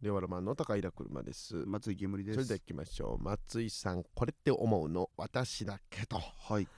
[0.00, 1.56] レオロマンの高平車です。
[1.66, 2.34] 松井煙です。
[2.34, 3.22] それでは行きましょう。
[3.24, 6.18] 松井さん、これって思うの私だけど。
[6.18, 6.68] はい。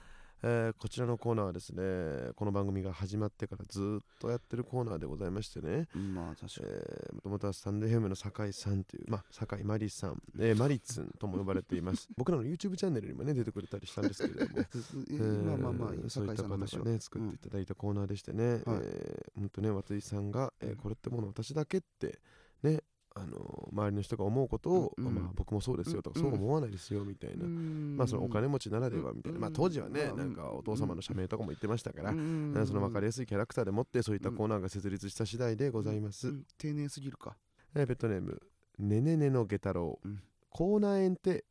[0.43, 6.69] えーこちらのコーナーはですね、この番組が始まってからずっとやってるコーナーでございましてね、まあ確かに。
[6.72, 12.09] えーもともとはスタンド FM の酒井さんという、まあ、酒井マリさん、えーマリツンとも呼ばれています。
[12.16, 14.64] 僕らの YouTube チャンネルにもね、出てくれたりしたんですけれども、
[15.11, 16.84] えまあまあまあえーそういった方酒井さんの話は。
[16.87, 18.62] がね作っていただいたコーナーでしてね、はい。
[18.82, 22.18] えーほんとね松井さんが、えーこれってもの私だけって
[22.62, 22.80] ね
[23.23, 25.14] あのー周りの人が思うことを、うんうん。
[25.14, 26.30] まあ、僕もそうですよとか、うん。
[26.30, 29.43] そう思わないですよみたいな、ままあそのお金持ちならではみたいな、うん。
[29.43, 32.65] まあ当時はね、まあなんかお父様の社名とかも言ってましたから、うん。
[32.66, 36.46] その分かりやすいキャラクターでもってそういったコーナーが設立した次第でございます、うん。
[36.59, 37.37] 丁寧すぎるか。
[37.74, 38.41] えーペットネーム
[38.79, 40.21] ねねねの下太郎、うん。
[40.51, 41.45] 口内炎って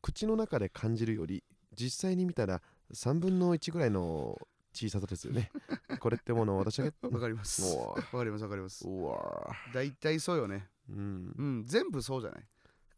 [0.00, 1.44] 口の中で感じるより
[1.76, 2.62] 実際に見たら
[2.94, 4.38] 3分の1ぐらいの
[4.76, 5.50] 小ささですよね。
[6.00, 7.62] これってもの私が わかります。
[7.74, 7.86] うわ。
[7.94, 8.84] わかりますわかります。
[9.72, 10.68] 大体そうよね。
[10.90, 11.34] うん。
[11.36, 12.46] うん全部そうじゃない？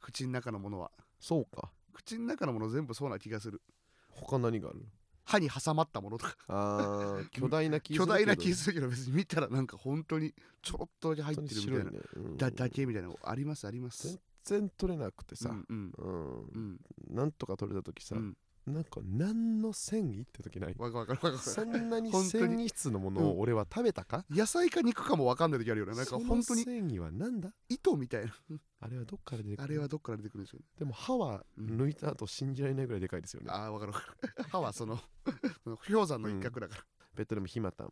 [0.00, 0.90] 口の中のものは。
[1.20, 1.70] そうか。
[1.92, 3.62] 口の中のもの全部そうな気がする。
[4.10, 4.84] 他何がある？
[5.24, 6.36] 歯に挟まったものとか。
[6.48, 12.36] あー巨大な気巨大な気すするけど別に見たらなんか本当にちょろっとだけ入ってるみたいな、白いね、うん。
[12.36, 14.18] だだけみたいなのありますあります。
[14.44, 16.46] 全然取れなくてさ、うんうんうん。
[16.46, 16.80] うん。
[17.10, 18.36] なんとか取れた時さ、うん
[18.68, 20.74] なんか何の繊維って時ない？
[20.78, 25.92] わかるわかるわかそるんなに本当繊に維質のものを俺は食べたか、野菜か肉かもわかんない時あるよね。
[25.94, 27.50] なんかその本当に繊維はなんだ？
[27.68, 28.34] 糸みたいな。
[28.80, 29.64] あれはどっから出てくる？
[29.64, 30.66] あれはどっから出てくるんでしょうね。
[30.78, 34.44] でも歯はうん抜いた後信じられないぐらいでかいですよね、ああわかるわかる。
[34.50, 34.98] 歯はその
[35.64, 36.84] その氷山の一角だか
[37.18, 37.88] ベッドでもひまたん。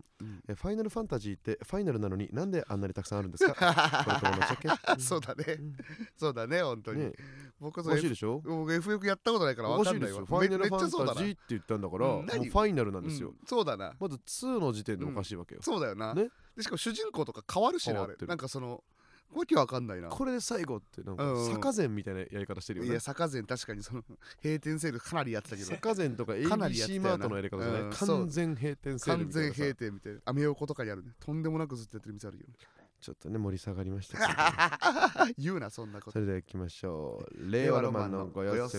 [0.49, 4.05] えファイナルファンタジーってファイナルなのになんであんなにたくさんあるんですか？
[5.01, 5.45] そうだね。
[5.59, 5.77] うん。
[6.17, 7.13] そうだね本当に、ね
[7.59, 8.39] 僕それ欲しいでしょ？
[8.45, 10.21] 僕 FF やったことないからわ欲しいかんないわ。
[10.21, 10.39] ですよ。
[10.39, 13.37] ファイナルめファンタジーって言ったんだから、もうファイナルなんですよ、うん。
[13.47, 13.95] そうだな。
[13.99, 16.29] まず2の時点でおかしいわけよ、そうだよな、ね。
[16.55, 18.15] でしかも主人公とか変わるしねあれ。
[18.27, 18.85] なんかその
[19.35, 20.09] わけわかんないな。
[20.09, 22.91] これで最後ってなんか坂膳みたいなやり方してるよね。
[22.93, 24.03] いや坂膳確かにその
[24.43, 25.69] 閉店セールかなりやってたけど。
[25.69, 29.55] 坂膳とか ABC マートのやり方じゃない、うん完全閉店セール完みたいなさ。
[29.57, 31.11] 全閉店みたいなアメ横とかにあるね。
[31.21, 32.45] とんでもなくずっとやってる店あるよ。
[33.01, 35.35] ちょっとね盛り下がりましたけど。
[35.39, 36.13] 言うなそんなこと。
[36.13, 37.51] それでは行きましょう。
[37.51, 38.77] 令和ロマンのご様子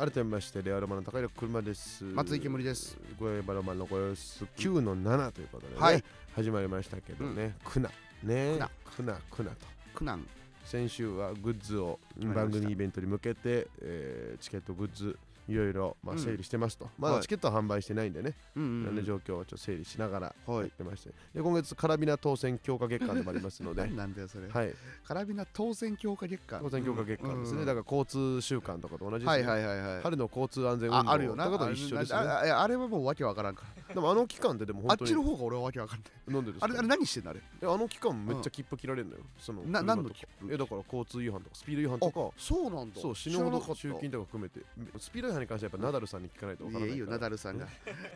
[0.00, 2.04] 改めまして令和ロマンの高平車です。
[2.04, 2.96] 松井煙です。
[3.20, 6.02] 令和ロマンのご様子9の7ということでね、はい。
[6.34, 7.90] 始まりましたけどね、クナ
[8.22, 8.54] ね。
[8.54, 9.66] クナクナクナと。
[9.92, 10.26] 苦難。
[10.64, 12.00] 先週はグッズを
[12.34, 15.18] 番組イベントに向けて、えーチケットグッズ
[15.50, 16.22] いろいろ、まあ、うん。
[16.22, 17.22] 整理してますと、まだはい。
[17.22, 20.60] チケットは販売してないんでね、いろんなうん状況をちょっと整理しながらはい。
[20.60, 23.82] やってまして、で今月カラビナ当選強化月間でもありますので。
[23.82, 24.74] 何 なんだよそれ、はい。
[25.04, 26.60] カラビナ当選強化月間。
[26.62, 31.44] 当選強化月間ですね、だから交通週間とかと同じですね、はいはいはいはい春の交通安全運動ああるよな。
[31.50, 32.28] とかと一緒ですよね。
[32.28, 35.10] ああああれはもうわけわからんかでもあの期間ってでもらあ本当に。
[35.10, 36.34] っちの方が俺はわけわかんない。
[36.34, 36.66] なんでですか？
[36.66, 37.40] あれあれ何してんのあれ？
[37.62, 40.52] えあの期間めっちゃ切符切られるのよ、その車な何の切符？
[40.52, 42.34] えだから交通違反とかスピード違反とか。
[42.36, 43.00] そうなんだ。
[43.00, 44.60] そう死ぬほど集金とか含めて。
[44.98, 47.66] スピード違反に関してはやっぱナダルさんに聞かないとわからないいやいいよナダルさんが。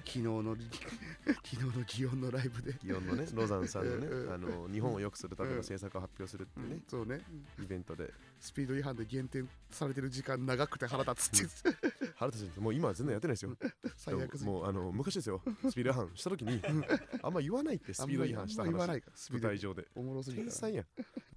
[0.04, 0.56] 昨日の
[1.26, 2.72] 昨日の祇園のライブで。
[2.74, 4.32] 祇園のねロザンさんのねうん。
[4.32, 7.20] あの日本を良くするための政策を発表するっていうね、そうね。
[7.62, 11.76] イベントでスピード違反で減点されてる時間長くて腹立つって
[12.16, 13.56] 原田先生もう今は全然やってないですよ。
[13.96, 15.42] 最悪もうあの昔ですよ。
[15.68, 16.60] スピード違反した時に
[17.22, 18.70] あんま言わないってスピード違反した話。
[18.70, 18.86] いか。
[18.86, 19.88] らスピード舞台上で。
[19.94, 20.86] おもろすぎ天才やん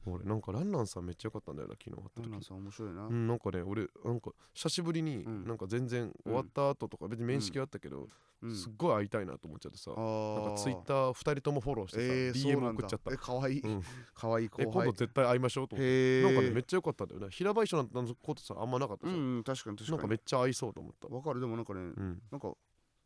[0.06, 2.30] 俺なんかランランさんめっちゃ良かったんだよな昨日会った時。
[2.30, 3.08] なんさん面白いな。
[3.08, 5.46] うん、なんかね俺なんか久しぶりにうん。
[5.46, 8.08] なんか全然終わった後とか別に面識はあったけど、
[8.42, 8.56] うん。
[8.56, 13.12] すっごい会いたいなと思っちゃってさ、あなんーかツイッター2人ともフォローしてさ、えー、DM 送っちゃった。
[13.12, 13.54] え、かわい。
[13.58, 13.84] いうん。
[14.14, 16.24] かわいいえ今後輩度絶対会いましょうと思って。
[16.24, 17.28] なんかねめっちゃ良かったんだよね。
[17.30, 19.98] 平林なんてことさあんまなかったさ、うんうん確かに確かに。
[19.98, 21.08] なんかめっちゃ合いそうと思った。
[21.08, 21.40] わかる。
[21.40, 22.22] でもなんかねうん。
[22.32, 22.54] なんか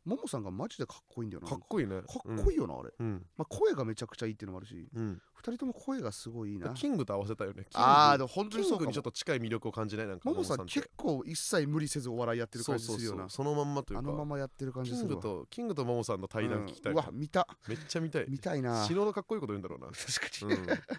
[0.04, 1.48] ももさんがマジでかっこいいんだよな。
[1.48, 2.02] かっこいいね。
[2.02, 2.90] かっこいいよなあれ。
[2.98, 3.24] うん。
[3.36, 4.88] まあ声がめちゃくちゃいいっていうのもあるし。
[4.92, 6.70] うん、二人とも声がすごいいいな。
[6.70, 7.66] キングと合わせたよね。
[7.74, 13.28] ああでも本当キンにそうかにちょっと近い魅力を感じないなんかももさん結構一切無理せずお笑いやってる感じするよな。
[13.28, 13.98] そのまんまというか。
[14.00, 15.16] あのままやってる感じキンするわ。
[15.16, 16.98] グとキングとモモさんの対談聞きたい、うん。
[16.98, 17.46] うわ見た。
[17.68, 18.26] めっちゃ見たい。
[18.28, 18.84] 見たいな。
[18.84, 19.86] 死ぬほどかっこいいこと言うんだろうな。
[19.86, 20.92] 確かに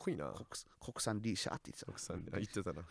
[0.00, 0.32] こいいな。
[0.32, 0.46] 国
[0.80, 2.82] 国産リーシャーって言ってた国産あ言ってたな。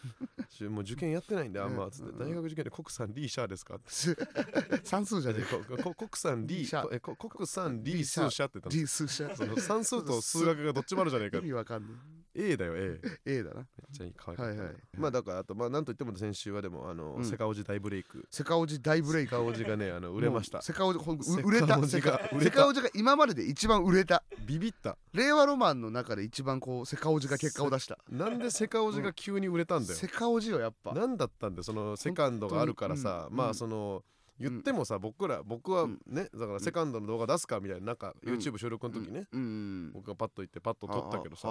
[0.48, 2.12] しもう受験やってないんであんまつって。
[2.12, 2.20] うん。
[2.20, 4.86] 大学受験で国産リーシャーですかって。
[4.86, 6.90] 算数じゃねここ国産リリーシャー。
[6.90, 8.76] ーえこ国産リー数社って言ったの？
[8.76, 11.92] リー数シャその算数と数学がどっちもあるじゃないか意味わかんない
[12.36, 13.66] A だよ A めっ A だな。
[13.92, 14.54] ちゃいい可愛かった。
[14.54, 14.76] なはいはい。
[14.98, 17.26] まあだからあとまあなんといっても先週はでもあの、うん。
[17.26, 18.28] セカオジ大ブレイク。
[18.30, 19.32] セカオジ大ブレイク。
[19.32, 20.62] セカオジがねあの売れました。
[20.62, 21.84] セカオジ売れた。
[21.88, 24.24] セカオジが今までで一番売れた。
[24.46, 24.98] ビビった。
[25.14, 27.98] 令和ロマンの中で一番こうセカオジが結果を出した。
[28.10, 29.96] なんでセカオジが急に売れたんだよ。
[29.98, 30.94] セカオジよやっぱ。
[30.94, 34.04] 何だったんだよそのセカンドがあるからさ、まあその
[34.40, 36.00] 言ってもさ僕ら僕はうん。
[36.08, 38.36] ねだからセカンドの動画出すかみたいななんかうん。
[38.36, 39.92] YouTube 収録の時ねうん。
[39.94, 41.48] 僕がパッと行ってパッと撮ったけどさ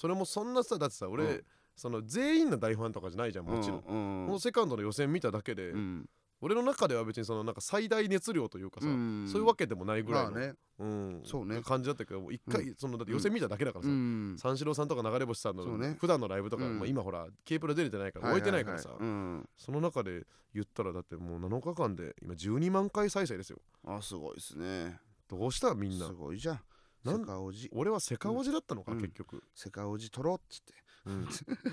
[0.00, 1.44] それもそんなさだってさう俺ん。
[1.74, 3.78] その全員の大ファンとかじゃないじゃんもちろん。
[3.78, 3.80] う
[4.24, 6.08] んこのセカンドの予選見ただけでうん
[6.40, 9.26] 俺の中では別にそのなんか最大熱量というかさうん。
[9.28, 10.54] そういうわけでもないぐらいのまあね。
[10.78, 11.62] うんそうね。
[11.62, 14.36] 感じだったけどもう一回そのだって予選見ただけだからうさん。
[14.38, 15.96] 三四郎さんとか流れ星さんのそうね。
[15.98, 16.78] 普段のライブとかうん。
[16.78, 19.48] まあ今ほら K プロ出れてないから置いてないからさはははうん。
[19.56, 23.58] その中で言ったらだってもう7日間で今12万回再生ですよ。
[23.86, 24.98] あすごいですね。
[25.28, 26.06] どうしたみんな。
[26.06, 26.60] すごいじゃん。
[27.04, 27.68] なんセカオジ。
[27.72, 28.98] 俺はセカオジだったのかうん。
[28.98, 29.42] 結局。
[29.54, 30.74] セカオジ取ろうっつって
[31.06, 31.28] うん。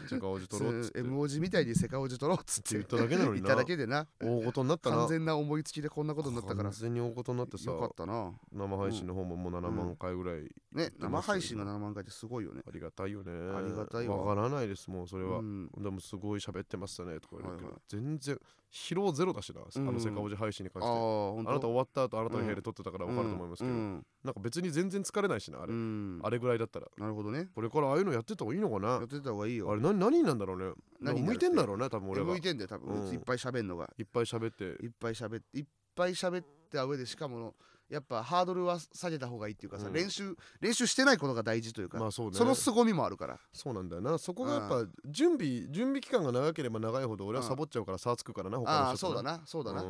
[0.08, 1.00] セカオジ取ろうっつって。
[1.00, 2.76] M オジみたいにセカオジ取ろうっつって。
[2.76, 3.48] 言っただけなのにな。
[3.48, 4.08] 言っただけでな。
[4.20, 4.98] 大事になったな。
[4.98, 6.70] 完全な思いつきでこんなことになったから。
[6.70, 7.72] 完全に大事になってさ。
[7.72, 8.32] よかったな。
[8.52, 10.44] 生配信の方ももう7万回ぐらい。
[10.72, 12.62] ね生配信が7万回ってすごいよね。
[12.68, 13.32] ありがたいよね。
[13.32, 14.18] ありがたいわ。
[14.18, 15.40] わからないですもうそれは。
[15.40, 15.70] うん。
[15.78, 17.82] でもすごい喋ってましたねとか言うけど、はいはい。
[17.88, 18.40] 全然
[18.74, 19.86] 疲労ゼロだしな、あうん。
[19.86, 20.92] のセカオジ配信に関して。
[20.92, 24.06] あなた終わった後あなたの部屋で撮ってたから分かると思いますけど、うん。
[24.24, 26.20] なんか別に全然疲れないしなあれ、うん。
[26.24, 26.88] あれぐらいだったら。
[26.98, 27.50] なるほどね。
[27.54, 28.90] これからああいうのやってた方がいいのかな？
[28.94, 29.72] やってた方がいいよ。
[29.72, 30.74] あれ何何なんだろうね？
[31.00, 32.28] 何向いてんだろうね多分俺は。
[32.28, 33.14] 向いてんだよ多分、うん。
[33.14, 33.90] いっぱい喋んのが。
[34.00, 34.64] いっぱい喋って。
[34.84, 35.60] いっぱい喋って。
[35.60, 35.66] いっ
[35.96, 37.54] ぱい喋った上でしかも
[37.94, 39.94] やっぱハードルは下げた方がいいっていうかさ、うん。
[39.94, 42.38] 練習練習してないことが大事というか、まあそうね。
[42.38, 43.40] その凄みもあるから。
[43.54, 44.18] そうなんだよな。
[44.18, 49.42] そこがやっぱ準備準備期間が長ければ長いほど俺はサボっちゃうから差つくからな他の人とああそうだな。
[49.46, 49.82] そうだな。
[49.84, 49.90] うう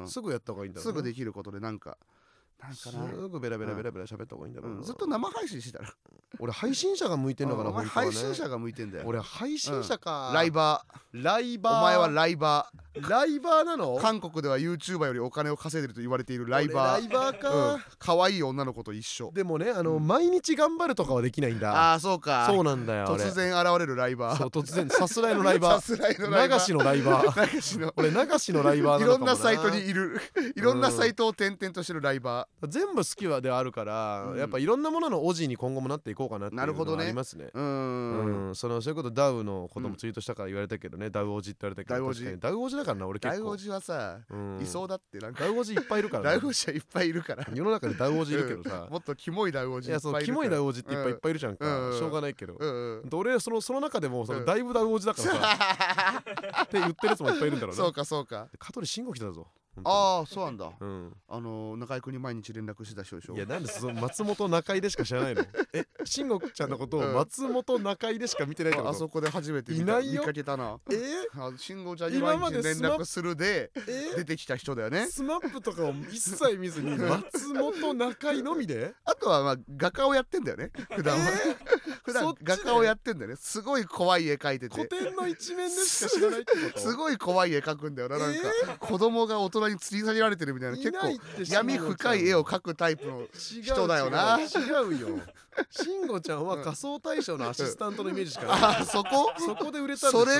[0.00, 0.02] ん。
[0.02, 1.96] ん、すぐやった方がいいんだろうすぐできることでなんか
[2.60, 5.94] なんかすな、ぐベラベラベラベラ喋った方がいいんだろうな、うん、ずっと生配信してたら。
[6.40, 8.10] 俺配信者が向いてんのかなお前本当はね。
[8.12, 9.04] 配信者が向いてんだよ。
[9.06, 11.22] 俺配信者か、ライバー。
[11.24, 11.78] ライバー。
[11.78, 12.70] お前はライバ
[13.08, 13.96] ライバーなの？
[13.96, 17.06] ー韓国では YouTuber よりお金を稼いでると言われているライバー。
[17.06, 17.80] 俺ライバーか、うん。
[17.98, 19.30] 可愛い女の子と一緒。
[19.32, 20.06] でもねあの、うん。
[20.06, 21.72] 毎日頑張るとかはできないんだ。
[21.72, 22.46] ああそうか。
[22.50, 23.24] そうなんだよ俺。
[23.24, 24.38] 突然現れるライバー。
[24.38, 26.58] そう突然さすらいのライバさすらいのーライバー。
[26.58, 27.54] 流しのライバー。
[27.54, 27.92] 流しの。
[27.96, 30.20] 俺流しのライバーいなのかもなろんなサイトにいる。
[30.56, 34.38] いろんなサイトを転々としてるライバ全部好きはではあるから、うん。
[34.38, 36.96] やっぱいろんなもののオジに今後もなっていこうかなっていうのなるほどね。
[36.98, 37.44] はありますね。
[37.44, 38.48] ーうーん。
[38.48, 42.40] うん、そのそういうことダウのこともツイートしたから言われたけどね、ダウオジって言われたけどダウオジ確かに。
[42.40, 43.44] ダウオジだからな俺結構。
[43.44, 44.60] 大王子はさうん。
[44.60, 45.44] いそうだってなんか。
[45.44, 46.30] ダウオジいっぱいいるからな。
[46.30, 47.46] 大王子はいっぱいいるから。
[47.54, 51.96] 世の中でダウオジいるけどさ、もっとキモい大王子いやそうキモいダウオジっていっぱいいっぱいいるじゃんか、うん。
[51.96, 52.58] しょうがないけど、
[53.12, 54.44] 俺そのその中でもそのうん。
[54.44, 56.22] だいぶダウオジだからさ、
[56.64, 58.48] って言ってるやつもいっぱいいるんだろうなそうかそうか。
[58.58, 59.46] 香取慎吾来たぞ
[59.84, 60.70] ああそうなんだ。
[60.80, 61.12] うん。
[61.28, 63.34] あの中居君に毎日連絡してた人でしょ？
[63.34, 65.44] いやなんでその松本中井でしか知らないの？
[65.72, 67.14] え慎吾ちゃんのことをうん。
[67.14, 68.88] 松本中井でしか見てないってこと？
[68.88, 69.82] ああそこで初めて見た。
[69.84, 70.20] いないよ。
[70.22, 70.78] 見かけたな。
[70.90, 70.94] え？
[71.38, 74.14] あ信号ちゃんに今毎日連までスマップ絡するでえ？
[74.16, 75.06] 出てきた人だよね。
[75.06, 78.94] スマップとかを一切見ずに松本中井のみで？
[79.04, 81.24] あとはまあ画家をやってんだよね普段は。
[82.04, 82.44] 普段そっちで？
[82.44, 83.36] 画家をやってんだよね。
[83.36, 86.78] すごい怖い絵描いて古て典の一面でしか知らないってこと？
[86.80, 88.40] すごい怖い絵描くんだよななんか。
[88.78, 91.08] 子供が大人に吊り下げられてるみたいな結構
[91.50, 94.38] 闇深い絵を描くタイプの人だよな。
[94.40, 94.46] 違
[94.88, 95.08] うよ
[95.70, 98.56] 慎吾ちゃんは仮想大賞のアシスタントのイメージしかない。
[98.80, 99.32] あそこ？
[99.38, 100.24] そこで売れたんでしょ？
[100.24, 100.34] それ？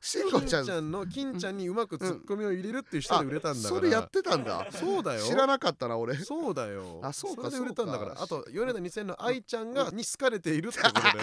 [0.00, 0.90] 慎ちゃんちゃん。
[0.90, 3.80] の金ちゃんにうまくツッコミを入れるっていう人で売れたんだから。
[3.80, 4.66] それやってたんだ。
[4.70, 5.24] そうだよ。
[5.24, 6.14] 知らなかったな俺。
[6.16, 7.00] そうだよ。
[7.02, 8.14] あそうかれで売れたんだから。
[8.20, 11.14] あと米田2000の愛ちゃんがに好かれているってことだよ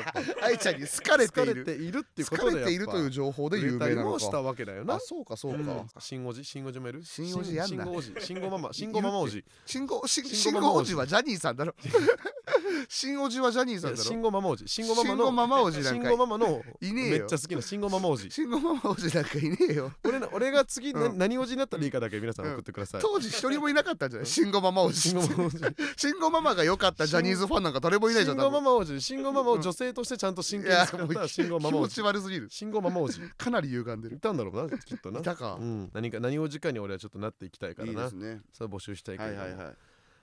[0.41, 1.99] 愛ちゃんに好かれている。
[1.99, 4.95] っていう好かことでれているという情報で有名なの売れたりもしたかわけだよな。
[4.95, 5.87] あそうかそうか、うん。
[5.99, 7.85] 新おじ新おじもいる新おじやんな。
[7.85, 11.73] 新おじ新ごママ新ごママおじ信号し信信号ママおじはジャニーさんだろ。
[12.89, 25.57] 新おじはジャニーさんだろ新ごママおじ新ごママ信号のママおじなんかママのいねえよめっちゃ好きな新ごママおじ信号ママおじなんかいねえよ俺の俺が次なうん何おじになったらいいかだけ皆さん送ってください当時一人もいなかったんじゃない信号ママおじ新ごママおじ
[25.97, 39.75] 信号ママが良かったジャニーズファンなんか誰もいないじゃん新ごママおじ新ごママを女性としてちゃんと真剣に使った新ごママおじ気持ち悪すぎる新ごママおじかなり歪んでるいたんだろうなきっとないたかうん、何か何を時間に俺はちょっとなっていきたいからないいですねそれ募集したいけど、はいはいはい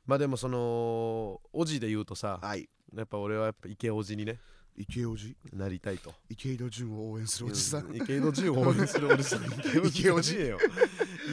[0.07, 2.69] まあでもそのおじで言うとさはい。
[2.95, 4.39] やっぱ俺はやっぱ池おじにね
[4.77, 6.13] 池おじなりたいと。
[6.31, 7.87] 池井戸潤を応援するおじさん。
[7.87, 9.43] うん池井戸潤を応援するおじさん。
[9.87, 10.59] 池おじじゃねえよ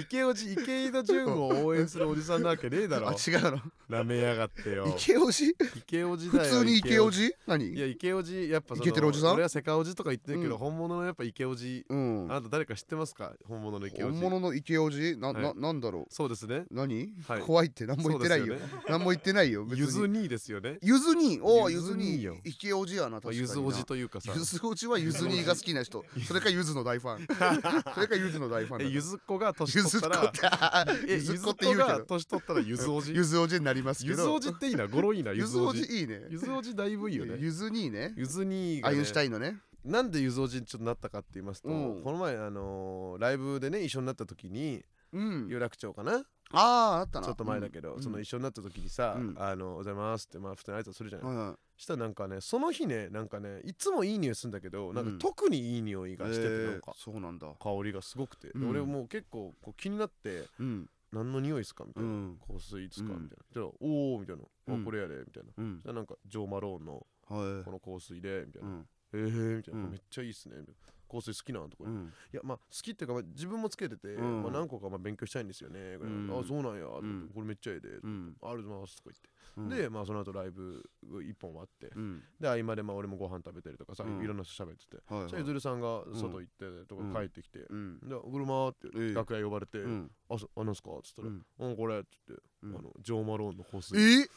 [0.02, 3.10] 池おじ池井戸潤を応援するおじさんなわけねえだろ。
[3.10, 3.62] あ違うの？
[3.88, 4.94] なめやがってよ。
[4.98, 7.70] 池おじ池おじ普だよ通に池おじ何？
[7.70, 9.34] いや池おじやっぱそのイケてるおじさん？
[9.34, 10.58] 俺はセカおじとか言ってるけど、うん。
[10.60, 12.26] 本物のやっぱ池おじうん。
[12.30, 13.34] あなた誰か知ってますか？
[13.46, 15.44] 本物の池おじ本物の池おじな、はい。
[15.44, 16.58] ななんだろそうですね。
[16.58, 17.42] う何、はい。
[17.42, 18.46] 怖いって何も言ってないよ。
[18.48, 18.82] そうですね。
[18.90, 20.78] 何も言ってないよ別ゆずに兄ですよね。
[20.82, 23.48] ゆずにおおゆゆずずに池おじやな確かにな。
[23.48, 24.32] ゆずおじというかさ。
[24.36, 26.04] ゆずおじはゆずにが好きな人。
[26.28, 27.28] それかゆずの大ファン。
[27.94, 31.88] それかゆずの大ファンゆずっ子が年ゆ取ったらゆずっ子って言うけど。
[31.88, 33.14] が年取ったらゆずおじ？
[33.14, 34.88] ゆずおじになりますけゆずどおじっていいな？
[34.88, 35.84] 語呂いいなゆゆずおじ。
[35.84, 36.26] じいいね。
[36.30, 37.36] ゆずおじだいぶいいよね。
[37.40, 38.14] ゆずにね。
[38.16, 38.96] ゆず兄が、ね。
[38.96, 39.60] アイン、シュタインのね。
[39.86, 42.04] なんでゆずおじにちょっとなったかって言いますと、うん。
[42.04, 44.84] この前あのーライブでね一緒になった時に
[45.14, 45.48] うん。
[45.48, 46.26] 有楽町かな？
[46.52, 47.28] あああったな。
[47.28, 48.04] ちょっと前だけど、うん。
[48.04, 49.36] その一緒になった時にさ「うん。
[49.38, 56.94] あのおはようございます」ってまあ普通に挨拶するじゃない、はいはいしたらなんかねその日ねなんかねいつもいい匂いするんだけどなんかうん特にいい匂いがしてて、えーなんか。
[56.98, 57.48] そうなんだ。
[57.58, 58.70] 香りがすごくて、でうん。
[58.72, 60.90] 俺もう結構こう気になってうん。
[61.14, 62.40] 何の匂いですかみたいな、うん。
[62.46, 63.46] 香水いつか、うんみたいな。
[63.54, 64.82] じゃあおおみたいな、うん。
[64.82, 65.50] あこれやでみたいな。
[65.58, 65.80] うん。
[65.82, 66.94] じゃあなんかジョー・マローンの
[67.30, 67.64] はい。
[67.64, 68.88] この香水でみたいうな、ん。
[69.14, 69.90] えーみたいな、うん。
[69.92, 71.88] めっちゃいいっすねみたいな香水好きなんとかう。
[71.90, 72.14] ん。
[72.32, 74.44] いやまあ好きっていうか、まあ、自分もつけてて、うん。
[74.44, 76.30] まあ、何個かまあ勉強したいんですよね、うん。
[76.40, 77.30] あそうなんや、ん。
[77.34, 78.36] これめっちゃええで、うん。
[78.42, 79.70] ありがとうございますとか言って、うん。
[79.70, 82.24] でまあその後ライブ1本終わって、うん。
[82.40, 84.22] で合間でまあ俺もご飯食べたりとかさ、うん。
[84.24, 85.30] いろんな人喋ってて、はいはい。
[85.30, 88.00] じゃあゆずるさんが外行ってとか帰ってきて、うん。
[88.02, 89.14] で車ってええ。
[89.14, 90.12] 楽屋呼ばれて、うん。
[90.30, 91.44] あそあなんすかっつったら、うん。
[91.60, 92.76] うん、これって言って、うん。
[92.78, 94.06] あのジョー・マローンの香水ええ？
[94.22, 94.22] え？
[94.22, 94.28] え？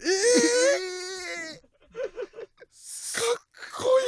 [0.00, 0.06] ええ
[3.18, 3.24] かっ
[3.74, 4.06] こいい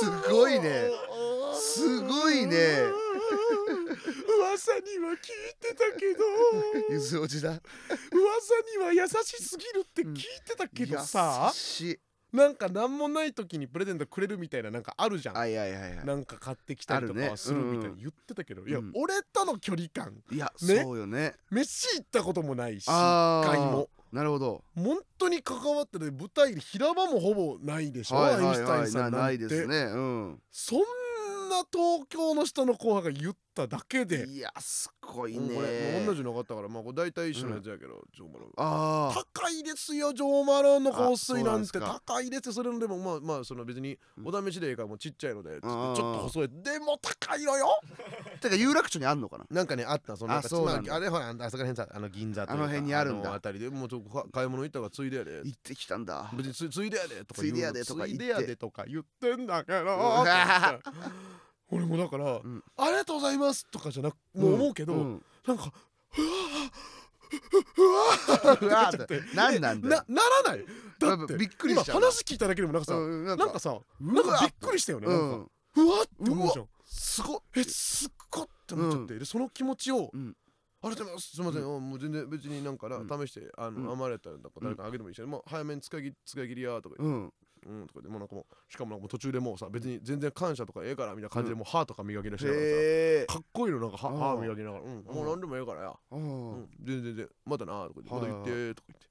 [0.00, 0.90] すごいね。
[1.54, 2.84] すごいね。
[4.38, 5.18] 噂には聞い
[5.60, 6.24] てたけど。
[6.90, 7.50] ゆずおじだ。
[7.50, 7.60] 噂
[8.78, 10.14] には優しすぎるって聞い
[10.46, 11.52] てたけどさ。
[11.52, 11.98] 優、しい。
[12.32, 17.98] なんか何もない時にプレゼントくれるみたいななんかあるじゃん、はいはいはいはいなんか買ってきたりとかするみたいうんうなん。
[17.98, 18.92] 言ってたけど、いや、うん。
[18.94, 20.12] 俺との距離感。
[20.30, 20.82] いや、ね。
[20.82, 21.34] そうよね。
[21.50, 24.64] 飯行ったこともないし一回もなるほど。
[24.74, 28.46] 本当に関わってる舞台で平場もほぼないでしょ、はいアインはい。
[28.46, 29.76] はいシュタインさなんないなんてですね。
[29.76, 30.42] うん。
[30.50, 30.78] そん
[31.50, 34.26] な東京の人の後輩が言っただけで。
[34.28, 36.04] いやすごいね。
[36.06, 38.50] 同じのがあったからまあこれ大体一緒のやつやけど、ジョーマロン。
[38.56, 39.24] ああ。
[39.34, 41.80] 高いですよジョーマロンの香水なんて。
[41.80, 44.28] 高いですよそれのでもまあまあその別にうん。
[44.28, 46.48] お試しでいいからもうちっちゃいのでちょっと細い。
[46.50, 47.66] でも高いのよ。
[48.40, 49.46] てか有楽町にあんのかな？
[49.50, 53.30] なんかねあったそのあそうなんああれほらあそこら辺さあの銀座とかあの辺にあるんだ。
[53.30, 55.40] のあたりでもうちょっとか買い物行ったからついでやで。
[55.44, 56.30] 行ってきたんだ。
[56.34, 57.84] 別につついでやでとかついでやで
[58.56, 59.36] とか言って。
[59.36, 59.80] んだけど。
[59.80, 59.86] ん
[61.70, 62.62] 俺もだから、ん。
[62.76, 65.22] ありがとうございますとかじゃなくもう思うけど、ん。
[65.46, 65.72] なんか
[67.76, 67.82] う
[68.70, 70.04] わーって 何なんだよ。
[70.08, 70.64] なならない？
[70.98, 73.82] だってびっくりしちゃう今話聞いただけでもなんかさ、うんなんかなんかさうわ
[74.14, 75.24] なんかびっくりしたよね、なんか。
[75.76, 75.86] うん。
[75.88, 76.68] うわって思うじゃん。
[76.84, 77.42] すごっ。
[77.56, 80.36] えすっごって思っちゃって、でその気持ちを、うん。
[80.82, 81.30] ありがとうございます。
[81.34, 83.08] すみません、あもう全然別になんかな、うん。
[83.26, 83.92] 試してあの、うん。
[83.92, 87.32] 余れたらなんか誰かあげてもいいし、もう早めに使い使い切りやとか言って、うん
[87.66, 91.58] うん、とかでもうなんかもうしかもなんか途中でもうさ別に全然感謝とかええからみたいな感じでうん。
[91.58, 94.18] もう歯とか磨き出しながらさ、かっこいいのなんか歯うん。
[94.18, 96.60] 歯磨きながら、うん、もう何でもええからや、ううん。
[96.62, 99.06] ん、全然全然またなとか言ってまた行ってとか言って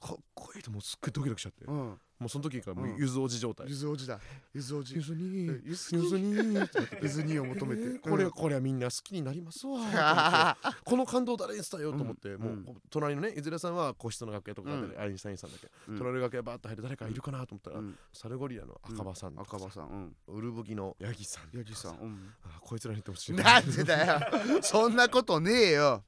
[0.00, 2.96] かっこいいともうすっごいドキドキしちゃって、うんもうその時からもううん。
[2.96, 4.18] ゆずおじ状態、ゆずおじだ。
[4.52, 4.94] ゆずおじ。
[4.96, 6.58] ゆずにゆゆずにずに
[7.02, 7.98] ゆずにを求めて。
[8.00, 8.30] これうん。
[8.30, 12.64] これはみんな好きになりますわ この感動を誰に伝えようと思って、うん。
[12.64, 15.00] もう隣のねいずれさんは個室の楽屋とかで、うん。
[15.00, 15.98] アインシュタインさんだけ、うん。
[15.98, 17.98] 隣の楽屋バーッと入って誰かいるかなと思ったら、うん。
[18.12, 23.32] サルゴリラの赤羽さん赤羽さんウルブギのヤギさんうんヤギさんこいつらに言ってほしい。
[23.32, 24.20] なんでだよ。
[24.62, 26.02] そんなことねえよ。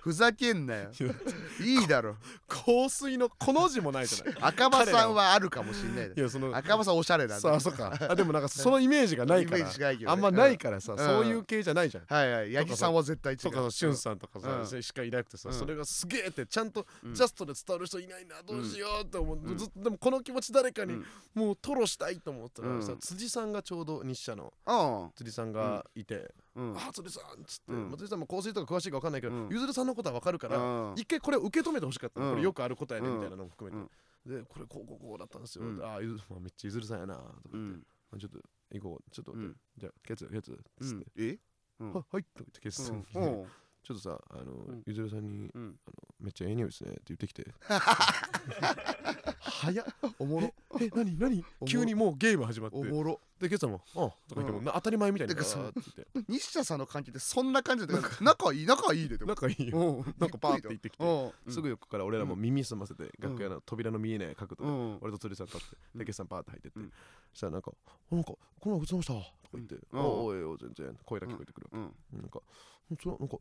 [0.00, 0.90] ふざけんなよ。
[1.60, 2.16] いいだろ。
[2.48, 4.36] 香水のこの字もないじゃない。
[4.40, 7.92] 赤羽さんはあるかもしんないいやその赤羽さんおしゃれなんださあそっか。
[8.08, 9.66] あでもなんか そのイメージがないから。
[10.06, 10.98] あんまないからさ、うん。
[10.98, 12.54] そういう系じゃないじゃん、はいはい。
[12.54, 13.38] 八木さんは絶対違う。
[13.40, 14.82] とかしゅんさんとかさ、うん。
[14.82, 15.54] しかいなくてさ、うん。
[15.54, 17.14] それがすげえってちゃんとうん。
[17.14, 19.56] ジャストで伝わる人いないなどうしようって思う、うん。
[19.56, 21.06] ずっとでもこの気持ち誰かにうん。
[21.34, 22.98] もう吐露したいと思ったらさ、うん。
[22.98, 25.12] 辻さんがちょうど日社のうん。
[25.16, 28.08] 辻さんがいてうん「あ辻さん」っつって、うん。
[28.08, 29.48] さんも香水とか詳しいか分かんないけど、うん。
[29.50, 30.94] ゆずるさんのことは分かるから、うん。
[30.96, 33.90] 一回これを受け止めてほしかったこれよくあることやねみたいなのも含めて、うん
[34.30, 35.82] でこれこうこうこうだったんですよ、うん。
[35.84, 37.86] ああゆず、 まあ、めっちゃゆずるさんやなとかう言って、ん。
[38.10, 38.38] まあちょっと
[38.72, 39.60] 行こうちょっと待って、うん。
[39.76, 40.52] じゃあケツケツ。
[40.52, 41.30] っうつって、ん。
[41.30, 41.38] え？
[41.80, 41.92] うん。
[41.92, 42.92] ははいとか言ってケツ。
[42.92, 43.46] うん
[43.82, 44.82] ちょっとさあの、ん。
[44.86, 45.76] ゆずるさんにうん。
[46.20, 47.46] めっちゃええ匂いですねって言ってきて。
[49.40, 49.86] 早っ。
[50.18, 50.54] おもろ。
[50.80, 51.44] え何何？
[51.66, 52.76] 急にもうゲーム始まって。
[52.76, 53.20] おもろ。
[53.40, 54.64] でケツさんも「ああ」とか言っても、うん。
[54.64, 55.80] な当たり前みたいにてかさって
[56.12, 56.32] 言って。
[56.32, 59.30] 西田さんの関係ってそんな感じで仲いい仲いいででも。
[59.30, 59.78] 仲いいよ。
[59.78, 60.14] うん。
[60.18, 61.52] なんかパーって言ってきてうん。
[61.52, 64.98] すぐ横から俺らも耳澄ませて楽屋の扉の見えない角度でうん。
[65.00, 65.98] 俺と釣りさん立ってうん。
[66.00, 66.92] でケツさんパーって入ってってうん。
[67.32, 67.72] そしたらなんか
[68.12, 70.00] 「なんかこの前映ました」とか言って「うん。
[70.00, 72.42] あおいおい全然声が聞こえてくるなんか
[73.00, 73.38] 「それなんか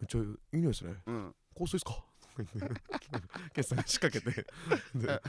[0.00, 0.94] めっちゃいい匂いですね。
[1.06, 1.34] うん。
[1.56, 1.92] 香水ですか?
[2.20, 2.80] 」とか言って。
[3.54, 3.78] ケツさん。
[3.78, 4.46] に仕掛けて
[4.94, 5.20] で「あ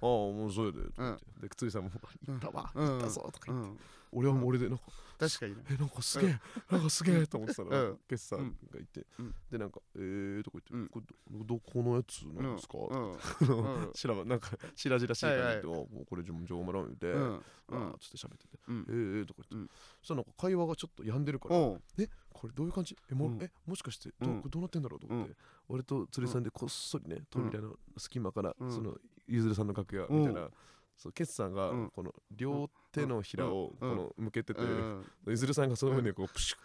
[0.00, 1.40] あもうそれで」とか言って。
[1.42, 1.90] で釣りさんも
[2.26, 2.70] 「行ったわ。
[2.74, 2.88] うん。
[2.88, 3.70] 行ったぞ」とか言って。
[3.70, 3.78] うん
[4.16, 4.84] 俺はもう俺でなんか
[5.18, 5.62] 確かにね。
[5.70, 7.98] えなんかすげえ、なんかすげえと思ってたら、うん。
[8.08, 8.56] ケツさん。
[8.70, 9.34] がいて、うん。
[9.50, 10.88] でなんかえーとか言って、うん。
[10.88, 13.12] これどどこのやつなんですか、うん。
[13.12, 13.92] うん。
[13.94, 15.76] しらばなんかしらじらしいから言って、はい。
[15.76, 17.34] あもうこれジョンジョーマラン言って、うん。
[17.68, 18.86] あーつって喋ってて、うん。
[18.88, 19.68] えーとか言って、うん。
[20.00, 21.60] そしたらなんか会話がちょっと病んでるから、う。
[21.74, 22.96] んえこれどういう感じ？
[23.10, 23.38] えも,、うん。
[23.42, 24.38] えもしかしてど,、うん。
[24.40, 25.36] これどうなってんだろうと思って、
[25.68, 28.72] 俺と釣りさんでこっそりね扉の隙間から、うん。
[28.72, 28.96] その
[29.26, 30.50] ゆずるさんの楽屋みたいな
[30.96, 31.90] そうケツさんがうん。
[31.90, 33.96] この両手のひらをこうん。
[33.96, 35.04] の向けててうん。
[35.26, 36.58] ゆずるさんがその上にこうプシュッ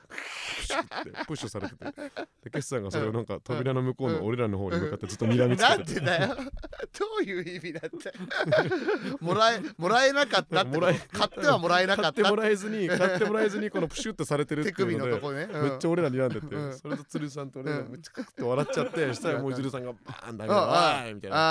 [0.59, 1.85] プシュッってプッシュされてて
[2.43, 6.35] でケツさんがそれをなんか扉の向こうの俺らの方に向かってずっと睨みつなんけててでだよ。
[6.35, 6.43] ど
[7.19, 8.13] ういう意味だって。
[9.21, 10.71] もらえもらえなかったって。
[10.77, 12.13] もらえ買ってはもらえなかった。
[12.13, 15.69] 買ってもらえずに買ってもらえずにこのプシュッてされてるって手いうので首のとこね、うん。
[15.69, 16.73] めっちゃ俺ら睨んでて、うん。
[16.77, 17.91] それと鶴さんと俺がうん。
[17.91, 21.37] めっちゃクッと笑っちゃって、したらもういずるさんがバーンだけどあおいみたいな。
[21.37, 21.41] や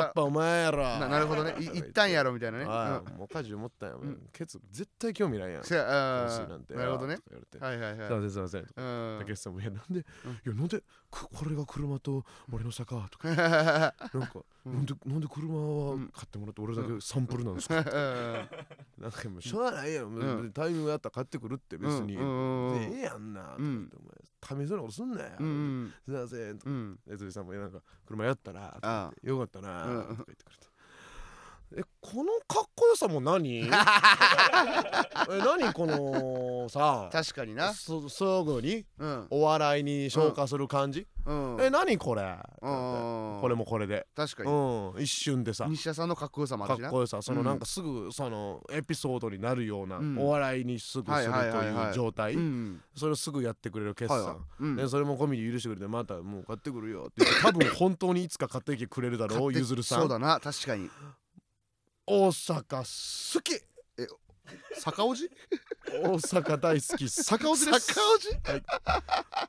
[0.00, 0.86] あっぱお前やろ。
[0.86, 1.54] あななるほどね。
[1.60, 2.64] い一旦やろみたいなね。
[2.68, 5.64] ああもう家事思ったよ、うんケツ絶対興味ないやん。
[5.64, 6.74] せやあなんて。
[6.74, 7.16] なるほどね。
[7.16, 7.64] とか言われて。
[7.64, 8.08] はいはいはい。
[8.08, 8.60] すいませんすいません。
[8.60, 9.18] うん。
[9.20, 10.32] 竹内さんも「いやなんで、うん。
[10.32, 10.82] いやなんで？
[11.10, 13.28] くこれが車と俺の坂」とか。
[13.34, 13.94] なんか、
[14.66, 14.74] うん。
[14.74, 16.08] なんでなんで車はうん。
[16.08, 20.52] 買ってもらって俺だけサンプルなんですか、なんかもうしょうがないやろ、ん。
[20.52, 22.90] タイミングあったら買ってくるって別に、うんうんうん。
[22.90, 25.46] でええやんなとかうん言って、お前試そうなことすんなよ、うん。
[25.46, 25.50] う
[25.84, 26.70] んすいませんとか。
[26.70, 26.98] うん。
[27.06, 30.67] で辻さんもいやなんか車やったなあよかったなうんとか言ってくれて
[31.76, 33.58] えこのかっこよさも何？
[33.68, 37.10] え何このさ？
[37.12, 37.74] 確かにな。
[37.74, 38.86] すすぐに？
[38.98, 39.26] うん。
[39.30, 41.56] お笑いに消化する感じ、うん。
[41.60, 42.22] え何これ？
[42.62, 44.06] うんこれもこれで。
[44.16, 44.50] 確かに。
[44.50, 45.66] うん一瞬でさ。
[45.68, 46.90] 西田さんのかっこよさもあかっるしな。
[46.90, 47.46] こよさそのうん。
[47.46, 50.18] なんかすぐそのエピソードになるようなうん。
[50.18, 51.86] お笑いにすぐするとはいはいはいはい。
[51.88, 52.80] いう状態うん。
[52.96, 54.44] それをすぐやってくれる決はい算はい。
[54.60, 54.76] うん。
[54.76, 57.26] でそれも込みで許してくれてまたもう買ってくるよって。
[57.42, 60.00] 多分本当にいつか買ってきてくれるだろうゆずるさん。
[60.00, 60.88] そうだな確かに
[62.10, 63.62] 大阪好き。
[64.78, 65.30] 坂おじ？
[65.90, 67.08] 大阪大好き。
[67.08, 67.80] 坂尾です。
[67.80, 68.28] 坂おじ？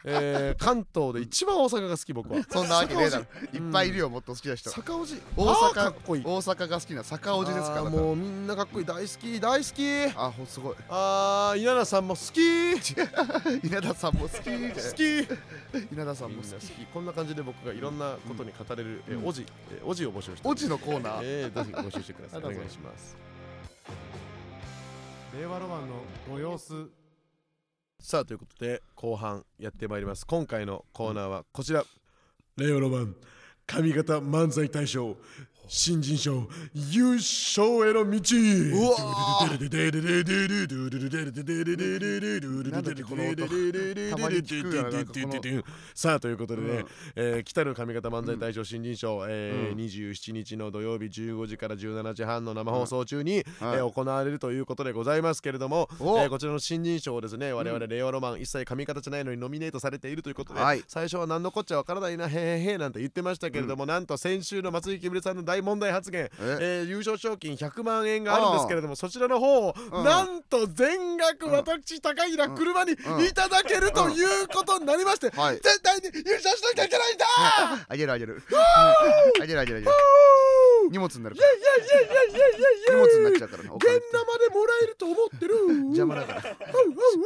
[0.05, 2.41] えー関東で一番大阪が好き僕は。
[2.49, 3.25] そんなわけねえだろ。
[3.25, 4.69] 坂いっぱいいるよもっと好きな人。
[4.69, 6.23] 坂尾路大阪かっこいい。
[6.25, 7.83] 大阪が好きな坂おじですから。
[7.83, 8.85] もうみんなかっこいい。
[8.85, 10.17] 大好き大好き。
[10.17, 10.75] あほすごい。
[10.89, 12.39] あー稲田さんも好き。
[13.67, 14.43] 稲田さんも好き。
[14.43, 14.49] 好
[14.95, 15.93] き。
[15.93, 16.65] 稲田さんも好き。
[16.67, 16.85] き。
[16.93, 19.27] こんな感じで僕がいろんなことに語れる、えうん。
[19.27, 21.19] おじ、えおじを募集しておじのコーナー。
[21.23, 22.39] えー、ぜひ募集してください。
[22.43, 23.17] お願いします
[25.31, 25.95] 令和ロマンの
[26.27, 26.89] ご様子。
[27.99, 30.25] さあということで後半やってまいります。
[30.25, 31.83] 今回のコーナーはこちら、
[32.57, 33.15] 令和ロマン
[33.67, 35.15] 上方漫才大賞
[35.71, 38.09] 新人賞優勝への道。
[38.09, 38.97] うわ。
[45.93, 46.85] さあということでね、うん。
[47.15, 49.77] えー来たる上方漫才大賞新人賞、えーうん。
[49.77, 53.43] 27日の土曜日15時から17時半の生放送中に、はい。
[53.43, 56.17] えー行われるということでございますけれども、お。
[56.19, 60.83] えーこちらの新人賞をですね我々令和ロマン一切上方じゃないのにノミネートされているということで、はい。
[60.87, 66.29] 最初は何のこっちゃわからないなへーへーなんて言ってましたけれども、なんと先週の松井木ぶさんの大問題発言。
[66.39, 66.57] え？
[66.61, 70.03] えー優勝賞金100万円があるんですけれどもそちらの方を、うん。
[70.03, 71.51] なんと全額うん。
[71.51, 73.25] 私高平車にうん。
[73.25, 75.55] いただけるということになりまして、はい。
[75.55, 77.25] 絶対に優勝しなきゃいけないんだ。
[77.87, 78.41] あげるあげる。
[79.41, 79.91] あげるあげるあげる。
[80.91, 85.55] 荷物になるかいやいやいやいやいやいやら荷物になっちゃうからねお金現生でもらえると思ってる。
[85.89, 86.43] 邪魔だから。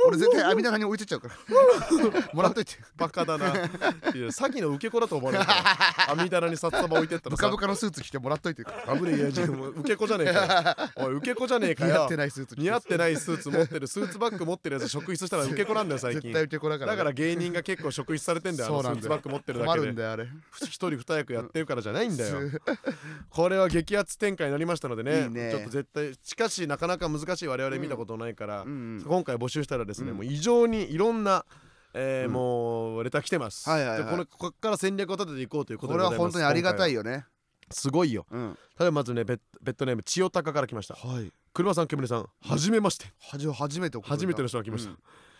[0.08, 1.36] 俺絶対網棚に置いてっちゃうから。
[2.34, 2.74] もらっといて。
[2.98, 3.54] バカだな。
[3.54, 5.46] 詐欺の受け子だと思われる
[6.10, 7.44] 網棚に札束置いてったらさ。
[7.44, 11.04] ブカブカのスーツ着てもらっといて危ねえいやじもう受け子じゃねえかよ。
[11.08, 11.94] おい受け子じゃねえかよ。
[11.94, 12.56] 似合ってないスーツ。
[12.58, 16.22] 似合ってないスーツ持ってるスーツバッグ持ってるやつ職質したら受け子なんだよ最近。
[16.22, 19.86] 絶対受け子だからだから芸人が結構職質されてんだよあのスーツバッグ持ってるだ困けで。
[19.88, 20.28] るんだよあれ。
[20.62, 22.50] 一人二役やってるからじゃないんだよ。
[22.50, 22.62] す
[23.30, 25.30] これは激アツ展開になりましたのでね。
[25.52, 30.18] ちょっと絶対しかしなかなか難しい我々見たことないから、今回募集したらですね、うん。
[30.18, 31.46] もう異常にいろんな、
[31.94, 32.34] えーうん。
[32.34, 34.06] もうレター来てます、はいはいはい。
[34.06, 36.20] でこのここから戦略を立てていこうということこれでござます。
[36.22, 37.26] はい本当にありがたいよよね
[37.72, 38.26] すごいよ。
[38.32, 38.58] うん。
[38.80, 40.96] 例えばまずねベッベッドネーム千代鷹から来ました。
[40.96, 41.32] はい。
[41.54, 43.06] 車さん煙さんはじめまして。
[43.20, 44.98] はじ初めて送初めての人が来ました、うん。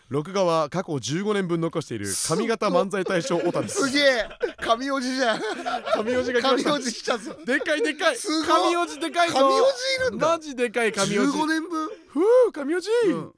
[0.08, 3.88] 録画は過去15年分残している上方漫才大賞オタです。
[3.88, 4.28] すげえ。
[4.60, 5.40] 神おじじゃん。
[5.92, 8.16] 神おじが神おじ来ちゃったでかいでかい。
[8.16, 8.46] すごい。
[8.46, 9.34] 神おじでかいぞ。
[9.34, 10.28] 神おじいるんだ。
[10.28, 11.30] マジでかい神おじ。
[11.30, 11.88] 15年分？
[12.08, 13.32] ふう神おじ、うん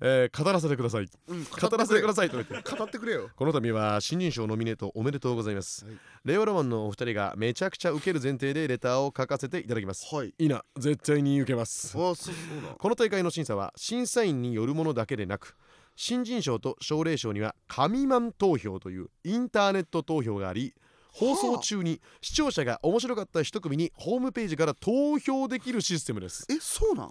[0.00, 1.08] えー語らせてください。
[1.28, 2.54] うん語らせてくだささいと言って。
[2.54, 3.30] い語ってくれよ。
[3.36, 5.94] この度は新人賞ノミネートおめでとうございます、はい。
[6.24, 10.14] 令和ロマンのお二人がめちゃくちゃ受ける前提でレターを書かせていただきます。
[10.14, 10.34] はい。
[10.38, 11.88] いいな絶対に受けます。
[11.96, 12.34] あそう
[12.78, 15.56] この大会の審査は審査員によるものだけでなく
[15.94, 20.74] 新人賞と奨励賞には神マン投票というインターネット投票があり
[21.12, 26.46] 放送中に視聴者が面白かった一組にホームページから投票できるシステムです。
[26.50, 27.08] えそうなん？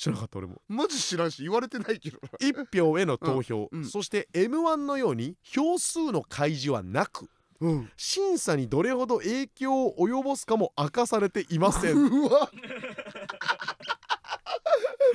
[0.00, 0.62] 知らなかった俺も。
[0.66, 2.28] マジ知らんし言われてないけどな。
[2.40, 3.84] 1票への投票、うんうん。
[3.84, 7.28] そして m 1のように票数の開示はなく
[7.60, 7.90] うん。
[7.98, 11.96] 審査にどれほど影響を及ぼすかも明かされていません。
[12.00, 12.50] うわ。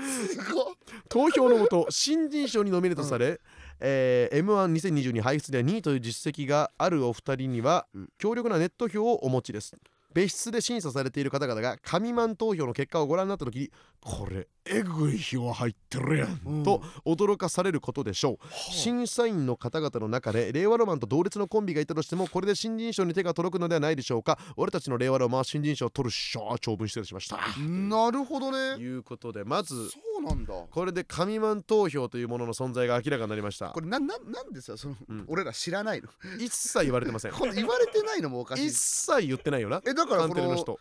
[0.04, 0.66] すごっ。
[1.10, 3.42] 投票のもと新人賞にノミネートされ、
[3.80, 8.10] えー、m 1 2 0 2 2排出で2位という実績があるお二人には、うん。
[8.20, 9.76] 強力なネット票をお持ちです。
[10.16, 13.72] 別室で審査されている方々が神マン投票の結果をご覧になった時に
[14.06, 16.64] これえぐい票入ってるやん、うん。
[16.64, 18.38] と驚かされることでしょう。
[18.52, 24.38] 審査員の方々の中で令和ロマンと同列のコンビがいたとしてもこれで新人賞に手が届くのではないでしょうか。
[24.58, 27.40] 俺たちの令和ロマンは新人賞を取るっしょ長文失礼しました。
[27.60, 28.84] なるほどとね。
[28.84, 30.54] いうことでまずそうなんだ。
[30.70, 33.70] これで神マン投票というものの存在が明らかになりました。
[33.70, 35.26] これなななんでさその、うん。
[35.28, 36.10] 俺ら知らないの。
[36.40, 37.32] 一切言われてません。
[37.56, 38.68] 言われてないのもおかしい。
[38.68, 39.82] 一切言ってないよな。
[39.84, 40.80] えだからこの人。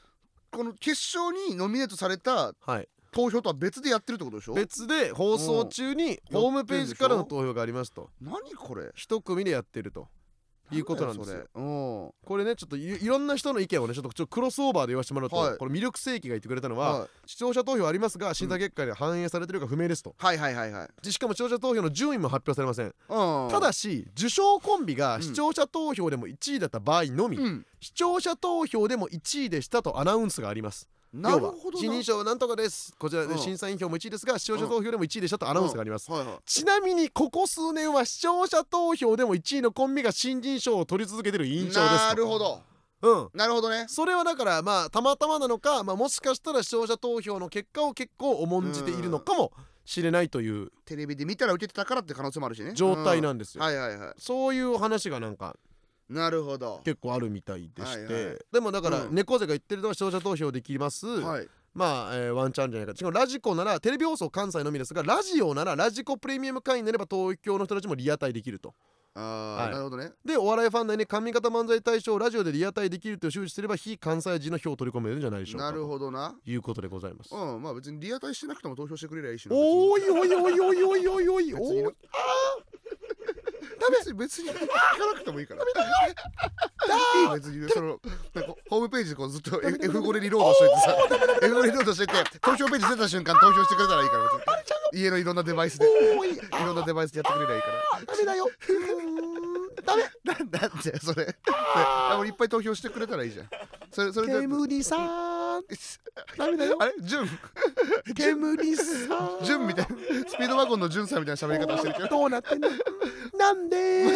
[0.51, 4.55] この決勝にノミネートされたはい投票とは別でやってるってことでしょ？
[4.55, 8.11] 別で放送中にホームページからの投票がありますと。
[8.21, 8.91] 何これ？
[8.95, 10.09] 一組でやってると。
[10.73, 11.45] いうことなんですよ。
[11.53, 15.59] これねちょっといいろんな人の意見をねちょっとちょクロスオーバーで言わせてもらうと、はい。
[15.59, 17.09] これ魅力正規が言ってくれたのは、はい。
[17.27, 20.15] 視聴者投票ありますが審査結果で反映されてるか不明ですと。
[20.17, 20.89] はいはいはいはい。
[21.03, 22.87] でしかも視聴者投票の順位も発表されません。
[22.87, 23.51] うん。
[23.51, 25.23] ただし受賞コンビがん。
[25.23, 27.67] 視聴者投票でも1位だった場合のみ、うん。
[27.81, 31.79] 視聴者投票でも1位でしたとアナウンスがありますなるほどな。
[31.79, 32.93] 新人賞はなんとかです。
[32.99, 33.29] こちらうん。
[33.29, 36.37] で審査員票も1位ですが視聴者投票でも1位でしたとアナウンスがあります、はいはい。
[36.45, 41.87] ちなみにここ数年は視聴者投票でも1位のコンビが新人賞を取り続けてる印象ですと。
[41.87, 42.61] なるほど。
[43.03, 43.29] うん。
[43.35, 43.85] なるほどね。
[43.89, 49.53] それはだからまあたまたまなのか、まあ、もしかしたら視聴者投票の結果を結構重んじているのかも
[49.85, 52.73] しれないというテレビで見たら受けてたからって可能性もあるしね。
[52.73, 54.15] 状態ななんですよ、はいはいはい。
[54.19, 55.57] そういう話がなんか
[56.09, 56.81] なるほど。
[56.85, 58.39] 結構あるみたいでして、はいはい。
[58.53, 59.15] でもだからうん。
[59.15, 61.49] 猫背が言ってるのは視聴者投票できます、はい。
[61.73, 62.95] まあ、えーワンチャンじゃないか。
[62.95, 68.75] しかもラジコならテレビ放送関西のみですがラジオならラジコプレミアム会員になれば東京の人たちもリアタイできると。
[69.17, 70.11] あはいあなるほどね。
[70.25, 75.67] でお笑いファン内に上方漫才大賞をラジオでリアタイできると周知すれば非関西人の票を取り込めるんじゃないでしょうか。
[75.67, 76.35] なるほどな。
[76.45, 81.95] ということでございます、うんまあ別にリアタイしてなくても投票してくれりゃいいしなおいおいおいおいおいおいおい別になおい
[83.91, 84.61] 別に別に 行か
[85.13, 85.63] なくてもいいから。
[85.63, 85.67] い
[87.27, 87.69] い別に。
[87.71, 88.01] その
[88.35, 90.97] なんかホームページでこうずっと F- F5 でリロードしといてさ
[91.47, 94.33] F5 でリロードしてて投票ページ出た瞬間投票してくれたらいいから別
[94.93, 95.01] に。
[95.01, 95.87] 家のいろんなデバイスで。
[96.19, 96.41] おいい。
[96.65, 98.05] ろんなデバイスでやってくれりゃいいから。
[98.07, 98.49] ダメだよ
[99.83, 100.03] ダメ。
[100.25, 101.35] なんだってそれ。
[102.19, 103.49] 俺いっぱい投票してくれたらいいじゃん。
[103.91, 104.41] それそれで。
[104.41, 105.63] 煙さん。
[106.37, 106.77] ダメだよ。
[106.81, 106.95] あれ？
[107.01, 107.29] ジュン。
[108.15, 108.83] 煙さ
[109.41, 109.45] ん。
[109.45, 109.97] ジュンみたいな。
[110.29, 112.09] スピードワゴンのジュンさんみたいな喋り方してるけど。
[112.09, 112.69] どうなってんの？
[113.39, 114.07] なんで？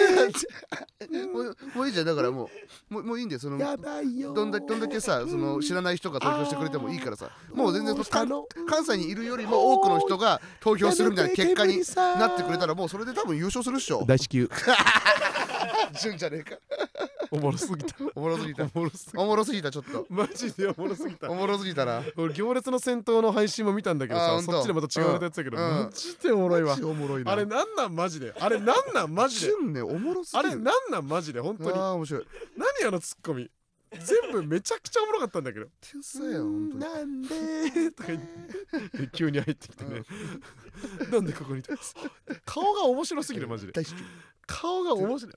[1.33, 2.07] もうもういいじゃん。
[2.07, 2.51] だからも
[2.91, 3.41] うもうもういいんだよ。
[3.41, 4.33] そのやばいよ。
[4.33, 7.31] どんだどんだけさその知らない人が投票してくれてもいいからさ。
[7.53, 8.29] もう全然その関
[8.69, 14.05] 関西にいるよりも多くの人が投票するみたいな結果になってくれたらもうそれで多分優勝するっしょ。
[14.07, 14.49] 大至急
[16.01, 16.57] ジュンじゃねえか。
[17.31, 17.95] おもろすぎた。
[18.15, 18.65] おもろすぎた。
[18.75, 20.07] おもろすぎおもろすぎたちょっと。
[20.09, 21.31] マジでおもろすぎた。
[21.31, 22.03] おもろすぎたな。
[22.17, 25.63] 俺行列の戦闘の配信も見たんだけどさそっちでまた違うネタやってたけど、うん。
[25.63, 26.71] マジでおもろいわ。
[26.71, 27.33] マジおもろいな。
[27.33, 28.33] あれなんなんマジで？
[28.39, 29.47] あれなんなんマジで？
[29.47, 30.49] ジュンねおもろすぎる。
[30.49, 31.41] あれなんなんマジで？
[31.41, 31.71] 本当に。
[31.73, 32.27] あー面白い。
[32.57, 33.51] 何あのツッコミ？
[33.91, 35.67] 全部めちゃくちゃおもろかったんだけど。
[35.81, 39.09] 天才やんなんでとか言って。
[39.13, 40.03] 急に入ってきてね。
[41.11, 41.75] なんでここにいた
[42.45, 43.73] 顔が面白すぎるマジで。
[43.73, 43.95] 大好き
[44.49, 45.35] 顔が面白い。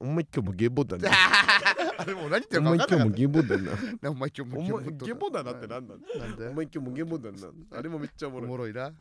[0.00, 1.08] お前今日もゲボだな。
[1.98, 3.70] あれもう何言っておるか分かんなかっ前今日もゲボだな。
[4.02, 7.38] たお前今日おも前ゲボだなってなんなんなんだよお前今日もゲボだな。
[7.70, 8.48] あれもめっちゃおもおろい。
[8.48, 8.92] もろいな。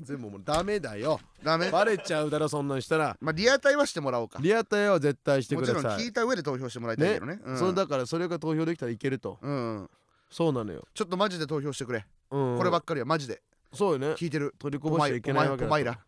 [0.00, 1.20] 全部もうダメだよ。
[1.42, 1.70] ダメ？
[1.70, 3.14] バレちゃうだろそんなんしたら。
[3.20, 4.38] まあリアタイはしてもらおうか。
[4.40, 7.40] リアタイは絶対してもちろんください聞いた上で投票してもらいたいけどね。
[7.44, 7.58] うん。
[7.58, 9.38] それだからそれが投票できたらいけると。
[9.42, 9.90] うん。
[10.30, 12.04] そうなのよ、ちょっとマジで投票してくれ。
[12.30, 13.40] うん、こればっかりはマジで。
[13.72, 14.08] そうよね。
[14.14, 14.54] 聞いてる。
[14.58, 15.98] 取りこぼしちゃいけないわけだポマイラ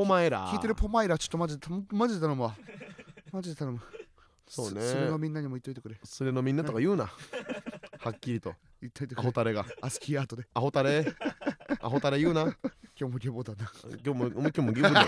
[0.00, 0.46] ポマエラ。
[0.46, 2.56] 聞いてるポマイラちょっとマジでマジで頼むわ。
[3.30, 3.80] マジで頼む。
[4.48, 4.80] そうね。
[4.80, 6.00] それのみんなにも言っといてくれ。
[6.02, 7.04] それのみんなとか言うな。
[7.98, 8.54] はっきりと。
[8.54, 9.24] ア言っといてくれ。
[9.24, 9.66] ホタレが。
[9.82, 10.44] アスキーアートで。
[10.54, 11.04] アホタレ。
[11.82, 12.56] アホタレ言うな
[13.00, 13.70] 今日もゲボだな。
[14.04, 15.06] 今日もお前今日もゲボだな。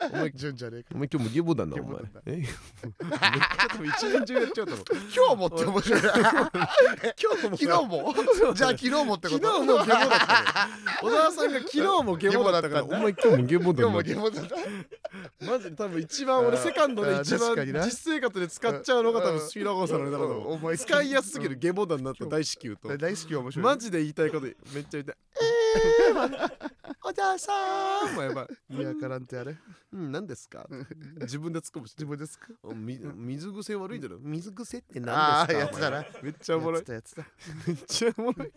[0.08, 0.88] お前順じゃねえか。
[0.94, 2.00] お前今日もゲボだなお前。
[2.26, 4.84] えちゃ多分一年中やっちゃうと思う。
[5.14, 6.10] 今日もって面白いな。
[6.10, 9.46] 今日も昨日もじゃあ昨日もってこと？
[9.48, 10.68] 昨日もゲボだった
[11.02, 12.84] 小沢さんが昨日もゲボだったから。
[12.84, 14.48] お前今日もゲボだ今日なもゲボだな
[15.52, 20.52] マジで多分一番俺セカンドで一番実生活で使っちゃうのが多うん分スピードゴーさんだと思う。
[20.52, 22.96] お前使いやすすぎるゲボ弾になった大至急と。
[22.96, 23.64] 大好き面白い。
[23.64, 25.16] マジで言いたいことめっちゃ言いたい。
[25.38, 25.55] えー
[27.02, 27.52] お母さ
[28.10, 28.14] ん。
[28.14, 28.76] もやばい。
[28.76, 29.56] いやからんってあれ。
[29.92, 30.66] うん何ですか？
[31.20, 32.48] 自分で突っ込むし自分ですか
[33.14, 34.18] 水癖悪いだろ。
[34.20, 35.58] 水癖ってあ何ですか？
[35.58, 36.04] あやつだな。
[36.22, 36.80] めっちゃおもろい。
[36.80, 37.24] やつだやつだ。
[37.66, 38.52] めっちゃおもろい。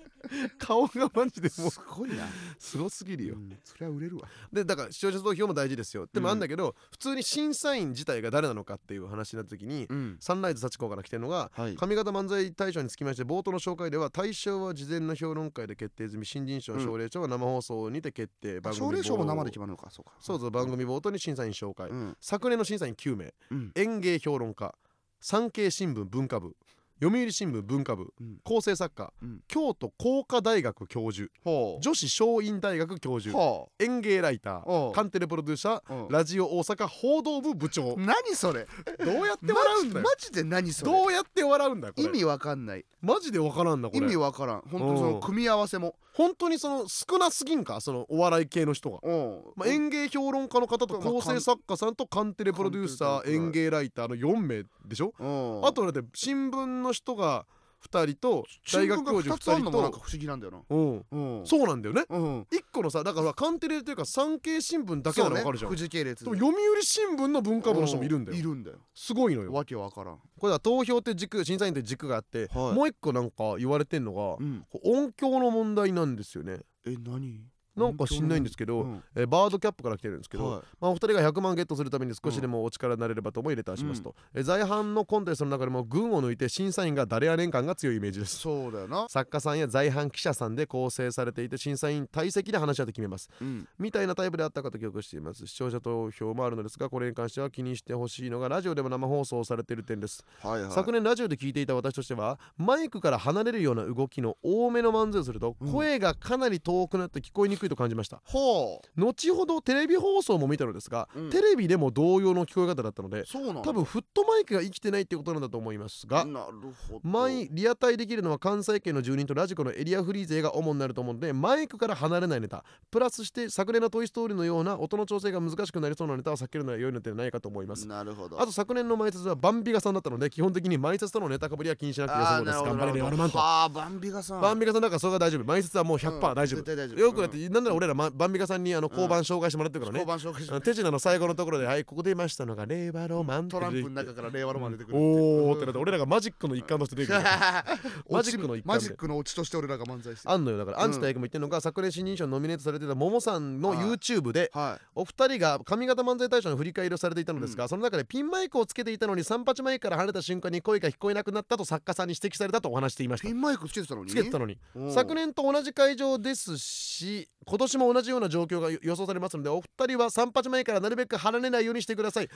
[0.58, 1.70] 顔がマジでもう。
[1.70, 2.26] すごいな。
[2.58, 3.36] すごすぎるよ。
[3.36, 4.28] うんそりゃ売れるわ。
[4.52, 6.08] でだから視聴者投票も大事ですよ。
[6.12, 6.32] でもうん。
[6.34, 10.18] あんだけど、普通に審査員自体が誰なのかっていう話になった時に、うん。
[10.20, 11.76] サンライズ幸子から来てるのがはい。
[11.76, 16.84] 上方漫才大賞につきまして冒頭の紹介では大賞は事前の評論会で決定済み新人賞うん。
[16.84, 19.90] 奨励賞は生放送にて決定、番組奨励賞も生で冒決まるのか。
[19.90, 20.14] そうか。
[20.20, 22.18] そうそう番組冒頭に審査員紹介、うん。
[22.22, 23.34] 昨年の審査員9名。
[23.52, 23.72] うん。
[23.76, 24.76] 演芸評論家。
[25.22, 26.56] 産経新聞文化部
[27.02, 28.38] 読売新聞文化部うん。
[28.44, 29.42] 構成作家うん。
[29.48, 36.08] 京都工科大学教授女子松陰大学教授ほ園芸ライターカンテレプロデューサうん。
[36.08, 37.94] ーラジオ大阪報道部部長。
[37.94, 38.68] う何それ？
[39.06, 40.06] どうやって笑うんだよ。
[40.06, 40.92] マジで何それ？
[40.92, 42.08] どうやって笑うんだよこれ。
[42.08, 42.86] 意味わかんない。
[43.02, 44.62] マジでわからんなこ意味れわからん。
[44.70, 45.96] 本当にその組み合わせも。
[46.12, 49.00] 本当にその少なすぎんかそのお笑い系の人が。
[49.02, 49.42] うん。
[49.56, 55.14] まあ、園芸評論家の方とまあ構成作家さんとカンテレプロデューサー園芸ライターの4名でしょ？
[55.18, 55.66] うん。
[55.66, 57.46] あとだって新聞の人が
[57.88, 60.60] 2人と大学教授新聞が二つあ2人となんか不思議なんだよな。
[60.70, 61.06] うん。
[61.40, 61.48] うん。
[61.48, 62.04] そうなんだよね。
[62.10, 62.42] うん。
[62.42, 66.30] 1個のさだからカンテレっていうか産経新聞だけなの分かるじゃん、ね富士系列で。
[66.30, 68.38] も読売新聞の文化部の人もいるんだよ。
[68.38, 68.78] いるんだよ。
[68.94, 69.54] すごいのよ。
[69.54, 70.20] わけわからん。
[70.38, 72.74] これは投票って軸審査員って軸があって、はい。
[72.74, 74.66] もう一個なんか言われてんのが、うん。
[74.84, 76.60] 音響の問題なんですよね。
[76.86, 77.46] え何？
[77.80, 79.04] なんか知んないんですけど、うん。
[79.16, 80.62] えーバードキャップから来てるんですけど、はい。
[80.80, 88.38] まあ、お二人が100万ゲットするために少しでもお力になれればと思いレターしますと、えー在阪のコンテストの中でも群を抜いて審査員が誰やねん感が強いイメージです。
[88.38, 89.08] そうだよな。
[89.10, 93.30] 作家さんや在阪記者さんで構成されていて審査員体積で話し合って決めます。
[93.42, 93.68] うん。
[93.78, 95.46] みたいなタイプであったかと記憶しています。
[95.48, 100.72] 視聴者投票もあるのですがこれに関しては気にしてほしいのがラジオでも生放送されている点です、はいはい。
[100.72, 105.72] 昨年ラジオで聞いていた私としてはマイクから離れるような動きの多めの漫才をするとうん。
[105.72, 111.30] 声がかなり遠くなって聞こえにくいと感じました、ほ後ほどテレビ放送も見たのですが、うん。
[111.30, 113.24] テレビでも同様の聞こえ方だったので
[113.64, 116.54] 多分フットマイクが生きてないってことなんだと思いますがなる
[116.90, 117.02] ほど。
[117.04, 127.88] まあリアタイできるのは関西圏の住人とラジコのエリアフリー勢が主になると思うのでマイクから離れないネタプラスして昨年の「トイ・ストーリー」のような音の調整が難しくなりそうなネタは避けるのは良いのではないかと思います。
[127.88, 128.42] なるほど。
[128.42, 132.58] あと昨年の前説はバンビガさんだったので基本的に前説とのネタかぶりは気にしなくてよさそうです。
[132.58, 135.44] 頑張れるアルマンとはあバンビガさんバンビガさんなんかそれが大丈夫。
[135.46, 136.62] 前説はもう100%うん大丈夫。
[136.62, 137.00] 絶対大丈夫。
[137.00, 140.00] よくだってなんなら俺らまバンビガさんにあのん交番紹介してもらってるからね。
[140.00, 147.22] 交番紹介しあの手品の最後のところで「はいここ出ましたのが令和ロマン」トランプの中から令和ロマン出てくるおーってなって俺らがマジックの一環として出てくる
[148.10, 148.80] ママジックの一環で。
[148.80, 150.34] マジックのオチとして俺らが漫才してる。
[150.34, 150.58] あんのよ。
[150.58, 154.86] だから、うんアンチ大学も言ってるのが昨年新人賞にノミネートされてたももさんのはい YouTube ではい。
[154.96, 163.28] お二人が上方漫才大賞の振り返りをされていたのですが、その中でピンマイクをつけていたのに三八マイクから離れた瞬間に声が聞こえなくなったと作家さんに指摘されたとお話していました。
[163.28, 164.10] ピンマイクつけてたのに？
[164.12, 164.58] つけてたのに。
[164.76, 172.30] うん昨年と同じ会場ですし今年も同じような状況が予想されますのでお二人は三八前からなるべく離れないようにしてください。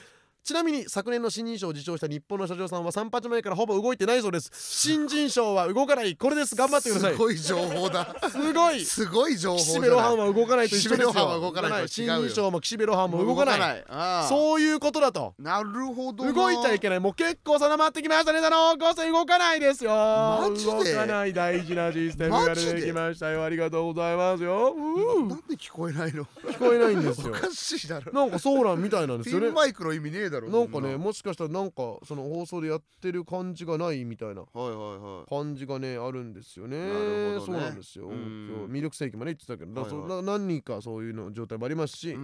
[0.43, 4.51] ちなみに昨年の新人賞を受賞した日本の社長さんは三八前からほぼ動いてないそうです。
[4.53, 6.17] 新人賞は動かない。
[6.17, 6.53] これです。
[6.53, 7.13] 頑張ってください。
[7.13, 8.13] すごい情報だ。
[8.29, 8.83] すごい。
[8.83, 13.85] すごい情報岸辺露伴は動かないと一緒ですは動かない新人賞も岸辺露伴も動かない。
[13.87, 14.27] ああ。
[14.27, 15.33] そういうことだと。
[15.39, 16.33] なるほどな。
[16.33, 16.99] 動いちゃいけない。
[16.99, 19.91] もう結構定まってきましたねだの高生動かないですよ。
[19.91, 21.31] 動かない。
[21.31, 23.45] 大事なシステムが出てきましたよ。
[23.45, 26.25] ありがとうございますようなんで聞こえないの？
[26.25, 27.33] 聞こえないんですよ。
[27.33, 28.11] おかしいだろ。
[28.13, 35.29] なんかそうなんみたいなんですピよねンマイクの意味ねえだろなんかねそもしかしたらなんかその放送でやってる感じがないみたいなはいはいはい。
[35.29, 36.77] 感じがねあるんですよね。
[36.77, 37.45] なるほどね。
[37.45, 38.09] そうなんですよ。
[38.11, 42.15] 魅力席まで言ってたけど何人かそういうの状態もありますし、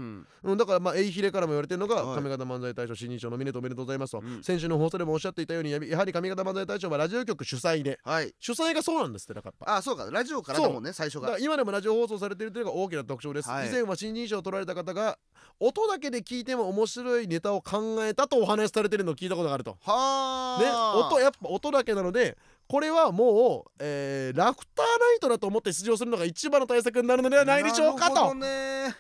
[0.58, 2.22] だからまあエイヒレからも言われてるのがはい。
[2.22, 4.44] 上方漫才大賞新人賞ノミネートおめでとうございますと、うん。
[4.44, 8.34] 先週の放送でもおっしゃっていたようにややはり上方漫才大賞はラジオ局主催ではい。
[8.40, 10.08] 主催がそうなんですってだからあそうか。
[10.12, 11.38] ラジオからだもんね最初が。
[11.40, 13.70] 今でもラジオ放送されているというのが大きな特徴です、はい。
[13.70, 15.18] 以前は新人賞を取られた方が
[15.60, 19.72] 音だけで聞いても面白いネタを考えたとお話しされてるのを聞いたことがあると。
[19.72, 21.08] ねはあ。
[21.08, 22.38] 音やっぱ音だけなので
[22.70, 28.36] これはもう、えーラフターナイトだと思って出場するのが一番の対策になるのではないでしょうかと。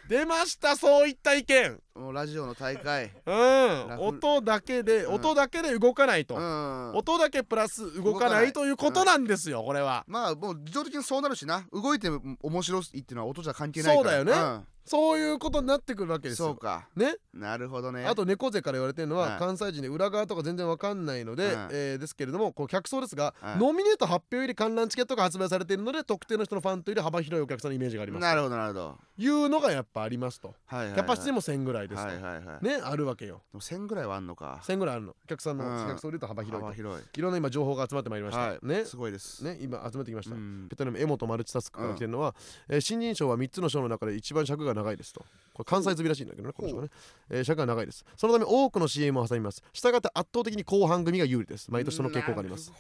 [0.09, 1.79] 出ましたそういった意見。
[1.93, 3.11] もうラジオの大会。
[3.27, 3.99] うん。
[3.99, 5.13] 音だけで、うん。
[5.15, 6.95] 音だけで動かないと、うん。
[6.95, 10.03] 音だけプラス動かないいということなんですよ、これは。
[10.07, 11.67] まあもう自動的にそうなるしな。
[11.71, 14.15] 動いても面白いっていうのは音じゃ関係ないから。
[14.17, 16.47] そうだよねそういうことになってくるわけうんですよ。
[16.49, 16.87] そうか。
[16.95, 17.15] ね？
[17.33, 18.05] なるほどね。
[18.05, 19.39] あと猫背から言われてるのは、はい。
[19.39, 21.55] 関西人で裏側とか全然わかんないので、はい。
[21.71, 23.57] えーですけれどもこう客層ですが、はい。
[23.59, 28.21] ノミネート発表より観覧チケットが発売されているので特定の人のファンというより幅広いお客さんのイメージがあります。
[28.21, 28.97] なるほどなるほど。
[29.17, 32.65] というのがやっぱありますと、キャパシティも1000ぐらいですと、はいはいはい。
[32.65, 33.41] ねあるわけよ。
[33.51, 34.59] でも1000ぐらいはあんのか。
[34.63, 35.11] 1000ぐらいあるの。
[35.11, 35.87] お客さんのうん。
[35.87, 36.65] 客層で言うと幅広いと。
[36.65, 37.05] 幅広い。
[37.15, 38.59] いろんな今情報が集まってまいりました、はい。
[38.63, 38.85] ね？
[38.85, 39.43] すごいです。
[39.43, 40.67] ね今集めてきました、うん。
[40.69, 42.33] ペットネームエモとマルチタスクから来てるのは、
[42.67, 45.21] えー新人賞は3つの賞の中で一番尺が長いですと。
[45.53, 46.89] これ関西済みらしいんだけどねこの人はね、
[47.29, 48.05] えー尺が長いです。
[48.17, 49.63] そのため多くの CM を挟みます。
[49.73, 51.71] したがって圧倒的に後半組が有利です。
[51.71, 52.71] 毎年その傾向があります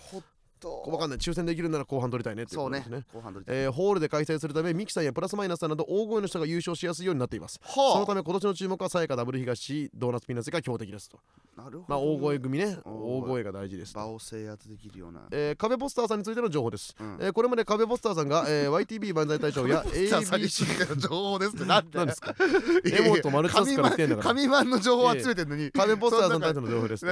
[0.67, 1.19] なるほど分かんない。
[1.19, 3.05] 抽選できるなら後半取りたいねっていうそうねことですね。
[3.13, 7.59] 後半取りたいえーホールで開催するためミキさんやプラスマイナスさんなど大声の人が優勝しやすいようになっています。
[7.63, 11.19] そのはため今年の注目はさやかダブル東ドーナツピーナッツが強敵ですと。
[11.57, 11.85] あなるほど。
[11.87, 12.77] まあ大声組ね。
[12.85, 13.99] 大大声が大事ですと。
[13.99, 15.21] 場を制圧できるような。
[15.31, 17.17] えー壁ポスターさんについての情報です、うん。
[17.19, 21.65] えーこれまで壁ポスターさんが、えー YTB 万歳大賞や ABC の情報ですって。
[21.65, 22.11] 何で？
[22.13, 22.35] すか？
[22.85, 24.27] エモとマルチタスから来てんだから。
[24.29, 25.71] 紙マンの情報を集めてんのに。
[25.71, 27.05] 壁ポスターさんのタイトの情報です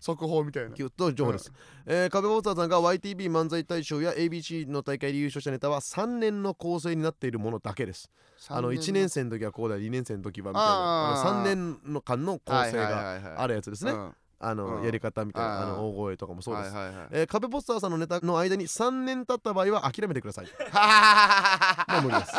[0.00, 0.76] 速報みたいな。
[0.96, 1.52] と情報です、
[1.86, 8.10] えー壁ポスターさんが YTB 漫才大賞や ABC の大会で優勝したネタは3年の構成になっているものだけです。
[8.48, 13.92] あの1年生の時はこうだ2年生の時はみたいなあの3年の間の構成があるるやつですね
[14.40, 14.84] あのうん。
[14.84, 16.74] やり方みたいなああーの大声とかもそうです。
[16.74, 17.08] はいはいはい。
[17.12, 20.46] えー壁ポスターさんのネタの間に3年経った場合は諦めてください。
[22.02, 22.32] もう無理です。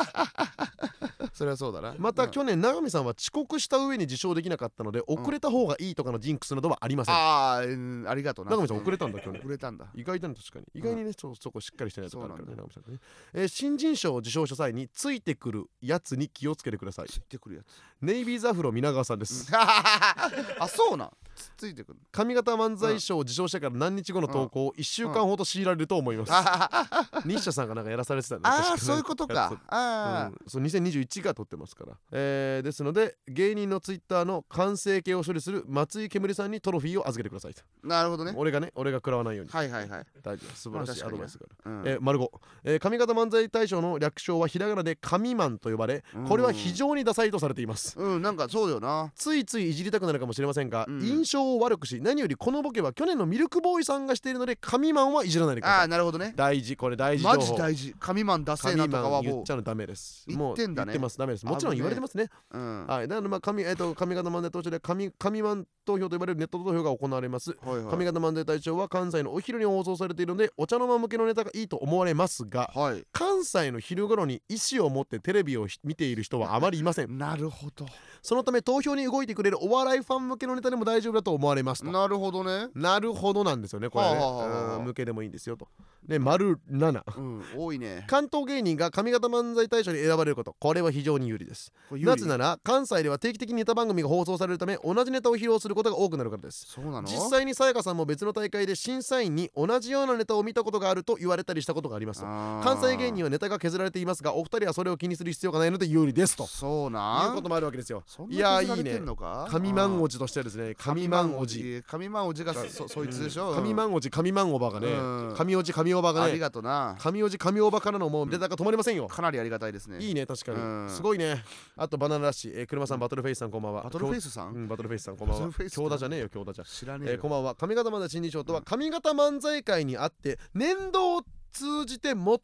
[1.33, 1.95] それはそうだな。
[1.97, 2.31] またうん。
[2.31, 7.15] 去年永見さんは遅刻した上に受賞できなかったので遅れた方がいいとかのジンクスなどはありません。
[7.15, 8.51] ああうんありがとうな。
[8.51, 9.39] 永見さん遅れたんだ去年。
[9.41, 9.85] 遅れたんだ。
[9.95, 10.65] 意外だね確かに。
[10.73, 12.99] 意外にね、そそこしっかりしてないとこあるからねそう永見さんね、
[13.33, 17.07] えー新人賞を受賞した際についてくるやつに気をつけてください。
[17.09, 17.65] ついてくるやつ。
[18.01, 19.49] ネイビーザフロ皆川さんです。
[19.55, 21.12] あそうなん。
[21.35, 26.88] つついてくる上方漫才賞を受賞してから何日後の投稿を1週間ほど強いられると思います、あ
[27.25, 29.62] 日社さんがなんかやらされてたんであ確かねーそういうことか。
[29.67, 37.62] あうん、そう2021が撮ってますから、えーですので芸人のツイッターの完成形を処理する松井けむりさんにトロフィーを預けてくださいと。
[37.86, 38.34] あなるほどね。
[38.36, 39.52] 俺がね俺が食らわないように。
[39.52, 40.06] はいはいはい。
[40.21, 41.88] 大丈夫素晴らしいアドバイスがある、うん。
[41.88, 42.28] えー、丸5、
[42.65, 47.97] えー上方漫才大賞の略称はひらがなで神マンと呼ばれこれは非常にダサいとされています。
[47.99, 49.12] うんなんかそうよな。
[49.15, 51.02] ついついいじりたくなるかもしれませんが、うん。
[51.02, 55.85] 印象を悪くし何よりこのボケは去年のミルクボーイさんがしているので神マンはいじらないでくだあさい。
[55.85, 56.33] あなるほどね。
[56.35, 56.75] 大事。
[56.77, 57.95] これ大事マジ大事。
[57.99, 60.25] 神マンダセーな神とかはもマン言っちゃうのダメです。
[60.27, 60.85] 言ってんだね。
[60.85, 62.29] もう言ってますダメですもちろん言われてますね。
[62.51, 62.85] ううん。
[62.87, 63.07] はい。
[63.07, 67.51] だからまあ神えっ、と上方漫才投票で神神マン投票と呼ばれるネット投票が行われます。
[67.61, 67.97] はいはい。
[67.97, 73.03] 上方漫才大賞は関西のお昼に放送されているのでお茶の間向けのネタがいいと思われますがはい。
[73.11, 77.17] 関西の昼頃に意思を持ってテレビをひ見ている人はあまりいません。
[77.17, 77.85] なるほど。
[78.21, 81.86] そのため投票に動いてくれるお笑いファン向けのネタでも大丈夫だと思われますと。
[81.86, 82.67] なるほどね。
[82.75, 84.17] なるほどなんですよねこれね。
[84.17, 85.67] は向けでもいいんですよと。
[86.05, 88.05] で丸7うん多いね。
[88.08, 90.55] 関東芸人が上方漫才大賞に選ばれること。
[90.60, 91.71] これは非常に有利です。
[91.91, 96.65] なぜなら関西では定期的にネタ番組が放送されるため同じネタを披露することが多くなるからです。
[96.67, 97.08] そうなの？
[97.08, 106.47] 実際にさやかさんも別の大会で審査員に同じようなネタを見たことがあると言われたりしたことがあります関西芸人ははネタが削られていますがお二人はそれを気にする必要がないので有利ですと。
[106.47, 109.01] そういなうこともあるわけですよいやいいね。
[109.49, 113.54] 神満おじとしてはですね神満おじ神満おじがそそいつでしょ？
[113.54, 115.34] 神満おじ神満おばがねうん。
[115.36, 116.95] 神おじ神おばがありねがとな。
[117.00, 119.08] 神おじ神おばからのもうネタが止まりませんよ。
[119.08, 120.00] かなりありがたいですね。
[120.00, 120.86] いいね確かうん。
[120.88, 121.43] にすごいね。
[121.76, 123.84] あとバナナラッシュえー車さんバトルフェイスさんこんばんは。
[123.84, 125.48] バトルフェイスさうんんバトルフェイスさんこんばんは。
[125.48, 126.65] バトルフェイス京田じゃねえよ京田じゃ。
[126.65, 127.56] 知らねえこんばんは。
[127.56, 132.41] 上方漫才新人賞とは上方漫才界にあって年度を通じて最も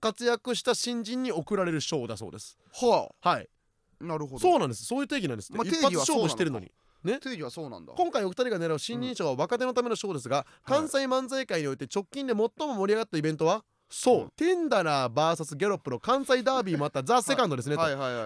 [0.00, 2.58] 活躍した新人に贈られる賞だそうです。
[2.72, 3.48] ははい。
[4.02, 4.38] あなるほど。
[4.38, 4.84] そうなんです。
[4.86, 7.92] そういう定義なんです、まあ一発勝負してるのに定義はそうなんだ。
[7.96, 13.64] 今回お二人が狙う新人賞は若手のための賞ですが、関西漫才界において直近で最も盛り上がったイベントは？
[13.90, 14.30] そう、うん。
[14.30, 17.76] テンダラー VS ギャロップの関西ダービーもあったザ・セカンドですね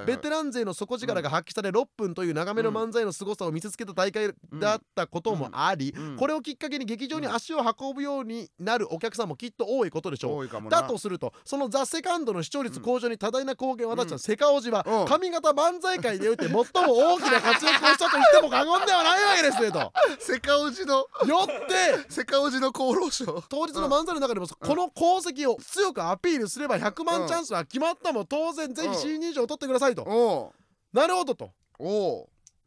[0.06, 6.16] ベテラン勢の底力が発揮され6分という長めの漫才の凄さを見せつけた大会だったこともあり、うん。
[6.16, 10.36] これをきっかけに劇場に足を運ぶようになるお客さんもきっと多いことでしょう。
[10.36, 10.82] 多いかもな。
[10.82, 19.92] だとするとそのザ・セカンドの視聴率向上に多大な貢献を果たしたセカオジはうん上方漫才界において最も大きな活躍をしたと言っても過言ではないわけですねと。
[20.18, 21.08] セカオジのよ
[21.44, 30.02] ってセカオジの厚労省当日の漫才の中でもこの功績を強くアピールすれば100万チャンスは決まったも当然ぜひ新人賞を取ってくださいと。
[30.02, 30.52] お
[30.92, 31.50] なるほどと。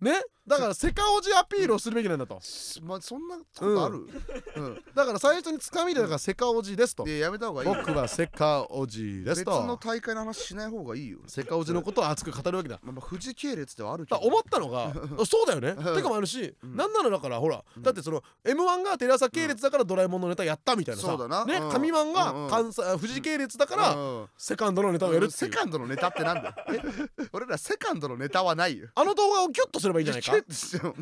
[0.02, 0.22] ね？
[0.48, 2.36] だからセカオジアピールをするべきなんだと。
[2.36, 4.08] うまあそんなことある？
[4.56, 4.84] うん。
[4.96, 7.04] だから最初につかみでだからセカオジですと。
[7.04, 7.76] でやめた方がいいよ。
[7.86, 9.90] 僕はセカオジです別のと。
[9.90, 11.20] 大会の話しない方がいいよ。
[11.28, 12.80] セカオジのことを熱く語るわけだ。
[12.82, 14.22] まあまあ富士系列ではあるけど。
[14.22, 14.94] 思ったのが。
[15.28, 15.76] そうだよね。
[15.78, 15.96] うん。
[15.96, 16.76] てかもあるし、うん。
[16.78, 17.84] なんならだからほら、うん。
[17.84, 21.44] だってその M1 がテレ朝系列だからドラえもんのネタやったみたいなさ、そうだな。
[21.44, 21.72] ね、うん。
[21.72, 22.14] 神マンうんうん。
[22.14, 24.28] が関西富士系列だから、うん。
[24.38, 25.34] セカンドのネタをやるって。
[25.34, 26.56] セカンドのネタってなんだ？
[26.72, 26.80] え？
[27.34, 28.88] 俺らセカンドのネタはないよ。
[28.96, 30.96] あの動画をギュッとすればいいんじゃないかキュッとしても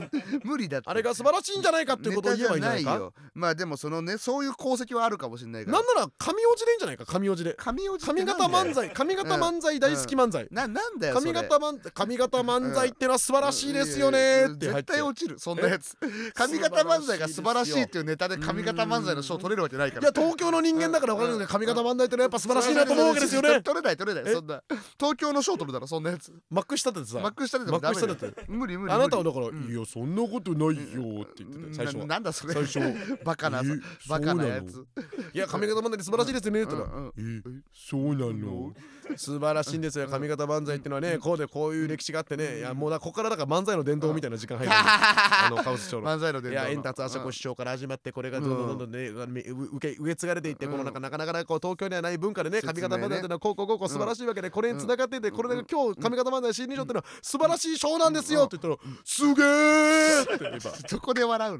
[0.43, 0.89] 無理だって。
[0.89, 3.11] あれが素晴らしいんじゃないかっていうことを言えばいいんじゃないか？
[3.33, 5.77] まあでもそのねそういう功績はあるかもしれないから。
[5.77, 7.05] なんなら神おじでいいんじゃないか？
[7.05, 10.47] 神おじで神おじって上なんだよ方漫才上方漫才大好き漫才。
[10.51, 15.97] ななんだよそ上れ方漫上方漫才ってのは素晴らしいですよねって入絶対落ちるそんなやつ。
[16.35, 20.01] 上方漫才が素晴らしいっていうネタで上方漫才の賞取れるわけないから。
[20.01, 23.61] いや東京の人間だから分かるんですけど上方漫才ってのはやっぱ素晴らしいなと思うわけですよね。
[23.61, 24.61] 取れない取れないえそんな。
[24.99, 26.33] 東京の賞取るだろそんなやつ。
[26.49, 27.19] マックしたってさ。
[27.19, 28.07] マック下でもダメだよ。
[28.07, 28.93] マック下だって無理無理。
[28.93, 29.69] あなたはだから「うん。
[29.69, 31.75] いやそんなことないよ」って言ってた。
[31.75, 32.05] 最初なは。
[32.07, 32.53] なんだそれ。
[32.53, 32.79] 最初
[33.25, 33.63] バカなえ
[34.07, 34.85] バカなやつ。
[35.33, 38.73] いや上方漫才って素晴らしいですよねって言ったらうんうん「えそうなの?」
[39.17, 40.07] 素晴らしいんですよ。
[40.07, 44.73] 上方漫才っていうのはねこうでこういう歴史があってねいやもうだここからだから漫才の伝統みたいな時間入る。
[44.73, 46.07] あのカオス師匠の。
[46.11, 46.61] 漫才の伝統の。
[46.61, 50.71] いや円達あさこ師匠から始まってこれがどんどんどんどんねう受け受け継がれていってうん。
[50.73, 60.23] このなんかなかなかこう東京にはない文化でね説明ね上方漫才っていうのはこうこうこうこう素晴らしいわけでこれに繋がっていてこれが今日上方漫才新人賞っていうのは素晴らしい賞なんですよって言ったらすげー！
[60.23, 61.59] って言えばすどこで笑うの？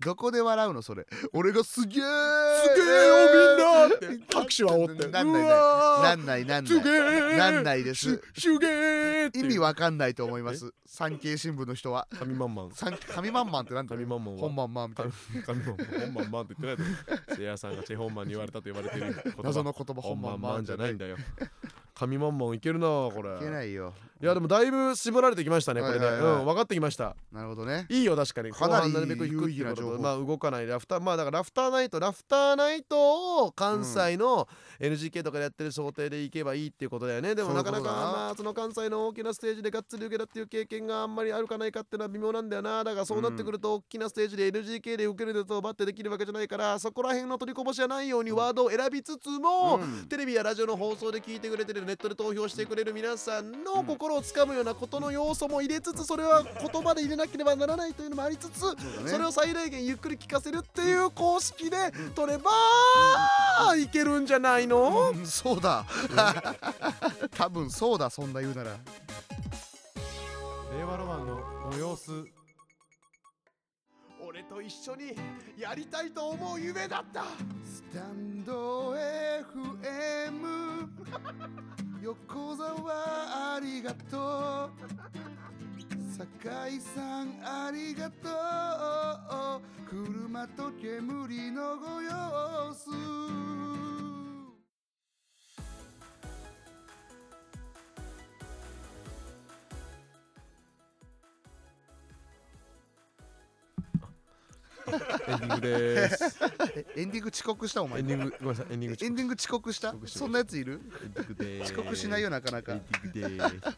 [0.00, 1.06] どこで笑うのそれ？
[1.32, 3.96] 俺がすげえすげえよみんな！
[3.96, 4.06] って。
[4.34, 5.08] 拍手を煽って。
[5.08, 8.20] なんないなんないなんないーなんないです。
[8.34, 9.44] ししゅげーっていう。
[9.46, 10.72] 意味わかんないと思います。
[10.86, 12.06] 産経新聞の人は。
[12.18, 14.40] 神マンマン産神マンマンってなんだ神マンマンは。
[14.40, 15.12] 本マンマンみたいな。
[15.46, 20.94] 神マンマン本マンマンって言ってないとせいやさんがチェホンマンに言われたと言われてる言葉 謎の言葉本マンマンじゃない。
[20.94, 21.16] んだだよ
[21.94, 23.36] 神マンマンいけるなこれ。
[23.36, 23.92] いけないよ。
[24.20, 26.22] いやでもだいぶ絞られてきましたねこれねはいはい。
[26.22, 27.16] はいうん分かってきました。
[27.32, 27.86] なるほどね。
[27.88, 28.52] いいよ確かに。
[28.52, 29.96] かなり後半なるべく低いっていうこと有意義な情報。
[29.96, 34.46] とまあ動かないラフターまあだからラフターナイトラフターナイトを関西の
[34.78, 37.34] NGK とかでやってる想定でいけばいいっていうことだよね。
[37.34, 38.12] でもなかなかそういうことだな。
[38.12, 42.84] まあその関西の大きなステージでがっつり受けたっていう経験があんまりあるかないかっていうのは微妙なんだよな。
[42.84, 50.06] だからそうなってくると大きなステージで NGK で受けるのとバッてできるわけじゃないからそこら辺の取りこぼしはないようにワードを選びつつも、うん。
[50.06, 58.60] テレビやラジオの放送で聞いてくれてるネットで投票してくれる皆さんの心をつかむようなことの要素も入れつつそれは言葉で入れなければならないというのもありつつ
[59.06, 61.76] それを最大限ゆっくり聞かせるっていう公式で
[62.14, 62.50] 取れば
[63.76, 65.10] いけるんじゃないの？
[65.10, 65.26] うん。
[65.26, 65.84] そうだ。
[67.36, 68.70] 多分そうだそんな言うなら。
[70.76, 72.10] 令和ロマンのご様子。
[72.12, 72.41] 俺
[74.52, 75.16] と一緒に
[75.56, 77.24] やりたいと思う夢だった。
[77.64, 80.88] スタンド FM
[82.02, 84.70] 横澤ありがとう。
[86.14, 88.28] 酒井さんありがと
[89.56, 89.62] う。
[89.88, 92.90] 車と煙のご様子
[104.92, 106.38] エンディングです。
[106.76, 107.82] えエンディング遅刻した？
[107.82, 108.00] お前。
[108.00, 108.72] エンディングごめんなさい。
[108.72, 109.94] エンディングエンディング遅刻した？
[110.06, 110.80] そんなやついる？
[111.62, 112.74] 遅刻しないよなかなか。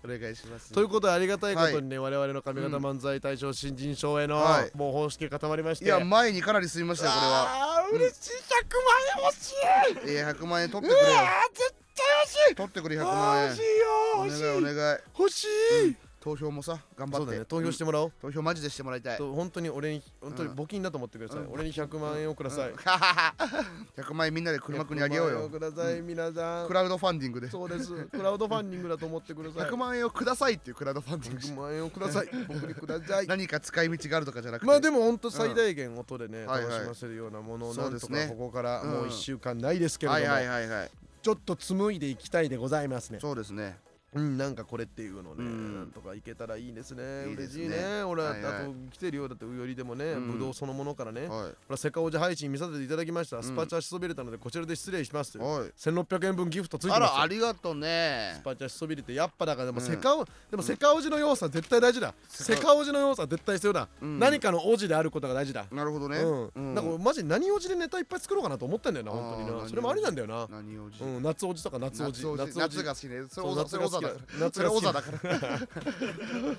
[0.04, 0.72] お願いします。
[0.72, 4.70] ということでありがたいことにね、我々の上方漫才大賞新人賞への、はい。
[4.76, 5.84] もう方式が固まりまして。
[5.84, 7.46] いや前にかなり進みましたよこれは。
[7.80, 10.16] あー嬉しい100万円欲しい。
[10.16, 12.54] えー、100万円取ってくれ絶対欲しい。
[12.54, 13.48] 取ってくれ100あー万円。
[13.48, 13.84] 欲しいよ
[14.16, 14.98] お願いお願い。
[15.18, 17.16] 欲しい、投票もさ頑張って。
[17.18, 17.44] そうだね。
[17.44, 19.18] 投票してもらおう、投票マジでしてもらいたい。
[19.18, 20.54] と本当に俺に本当にうん。
[20.56, 21.52] 募金だと思ってください、うん。
[21.52, 22.72] 俺に100万円をください、
[23.94, 26.66] 100万円みんなで車くんにあげよう100万円をよください、皆さん。
[26.66, 27.50] クラウドファンディングで。
[27.50, 27.92] そうです。
[28.06, 29.70] クラウドファンディングだと思ってください。
[29.70, 31.40] 100万円をくださいっていうクラウドファンディング。
[31.40, 32.28] 100万円をください。
[32.48, 33.26] 僕にください。
[33.26, 34.66] 何か使い道があるとかじゃなくて。
[34.66, 38.90] まあでも本当最大限音でね、楽しませるようなものをなんとかここからうん。
[38.90, 40.90] もう1週間ないですけれども、はいはいはいはい。
[41.20, 43.18] ちょっと紡いでいきたいでございますね。
[43.20, 43.78] そうですね
[44.14, 45.74] うんなんかこれっていうのね、うん。
[45.74, 47.28] なんとかいけたらいいですね。
[47.28, 47.64] いいですね。
[47.64, 48.02] 嬉しいね。
[48.04, 48.54] 俺は、はいはい。
[48.54, 49.24] あと来てるよ。
[49.24, 50.32] うだってうよりでもね、うん。
[50.32, 55.36] ぶどうそのものからね、ほはらセカオジ配信見させていただきました、スパチャしそびれたのでこちらで失礼します。
[55.36, 55.40] い。
[55.40, 58.34] はい1600円分ギフトついてますあよらありがとうね。
[58.36, 59.86] スパチャしそびれてやっぱだからでもうん。
[59.86, 62.14] セカオ、でもセカオジの要素は絶対大事だ。
[62.28, 64.18] セカオジの要素は絶対必要だ、うん。
[64.18, 65.66] 何かのオジであることが大事だ。
[65.70, 66.18] なるほどね。
[66.18, 66.74] うん、うん。
[66.74, 69.68] なんかマジ何オジでネタいっぱい作ろうかなと思ってんだよな本当にな。
[69.68, 70.46] それもありなんだよな。
[70.50, 71.22] 何をじうん。
[71.22, 73.24] 夏オジとか夏オジ夏おじ夏が好きね。
[73.28, 74.38] そうオザそれオザだから。
[74.40, 75.68] 夏それが好きだオザだから。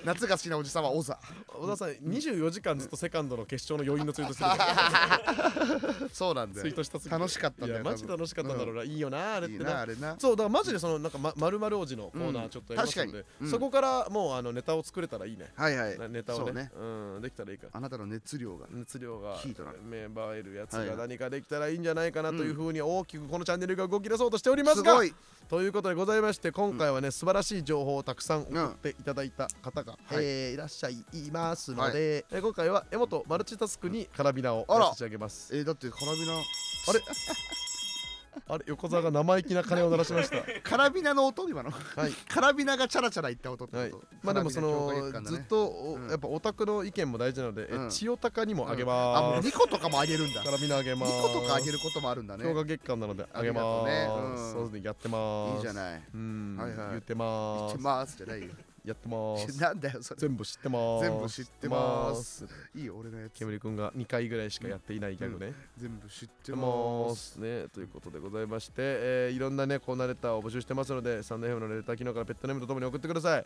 [0.04, 1.20] 夏が好きなおじさんはオザ。
[1.48, 6.10] 小田さん24時間ずっとセカンドの決勝の余韻のツイートする。
[6.14, 6.62] そうなんだよ。
[6.64, 10.16] ツイートした楽しかったんだよマジ楽しかったんだろうな、いいよなあれっいいてななあれな。
[10.20, 12.46] そうだからマジでそのなんかままるまる王子のコーナうん。
[12.46, 13.48] ーちょっとやりますので、確かに。
[13.48, 13.52] うん。
[13.52, 16.00] そこからもうあのネタを作れたらいいね、はいはい。
[16.00, 16.72] なネタをうね。
[16.76, 17.66] うんできたらいいか。
[17.66, 18.68] らあなたの熱量が。
[18.70, 24.92] 熱量がヒートな芽生えるやつはいが何かできたらいいんじゃないかなというふうに大きくこのチャンネルが動き出そうとしておりますが。
[24.92, 25.14] すごい。
[25.48, 30.24] ということでございまして今回はね、素晴らしい情報をたくさん送っていただいた方が、はい。
[30.26, 30.98] えーいらっしゃい
[31.32, 35.56] ますので、えー今回は江本マルチタスクにカラビナを差し上げます。
[35.56, 36.38] えーだってカラビナあ
[36.94, 37.00] れ？
[38.48, 40.38] あれ横澤が生意気な鐘を鳴らしました。
[40.64, 41.72] カラビナの音今の。
[41.72, 42.12] はい。
[42.28, 43.90] カラビナがチャラチャラ言った音ってはい。
[43.92, 46.10] こと、まあでもそのねずっとおうん。
[46.10, 47.90] やっぱオタクの意見も大事なので、えうん。
[47.90, 50.44] 千代高にもあげあまもうす、2個とかもあげるんだ。
[50.44, 51.12] カラビナあげ2ます。
[51.22, 52.44] 個とかあげることもあるんだね。
[52.44, 54.52] 強化月間なのであげまありがとうねうす、ん。
[54.54, 55.56] そうですねやってます。
[55.56, 56.04] いいじゃない。
[56.14, 56.90] うん、はいはい。
[56.92, 57.26] 言ってま
[57.58, 58.48] 言ってすますじゃないよ
[58.86, 59.48] やってます。
[59.62, 60.20] なんだよそれ。
[60.20, 61.10] 全部知ってます。
[61.10, 62.46] 全部知ってます。
[62.76, 63.34] いいよ俺のやつ。
[63.34, 67.38] 煙くんが2回ぐらいしかやっていないギャグね、全部知ってます。
[67.38, 67.68] ね。
[67.70, 73.46] ということでございまして、えーいろんなねコーナーレターを募集してますのでサンドヘムのレター機能からペットネームとともに送ってください、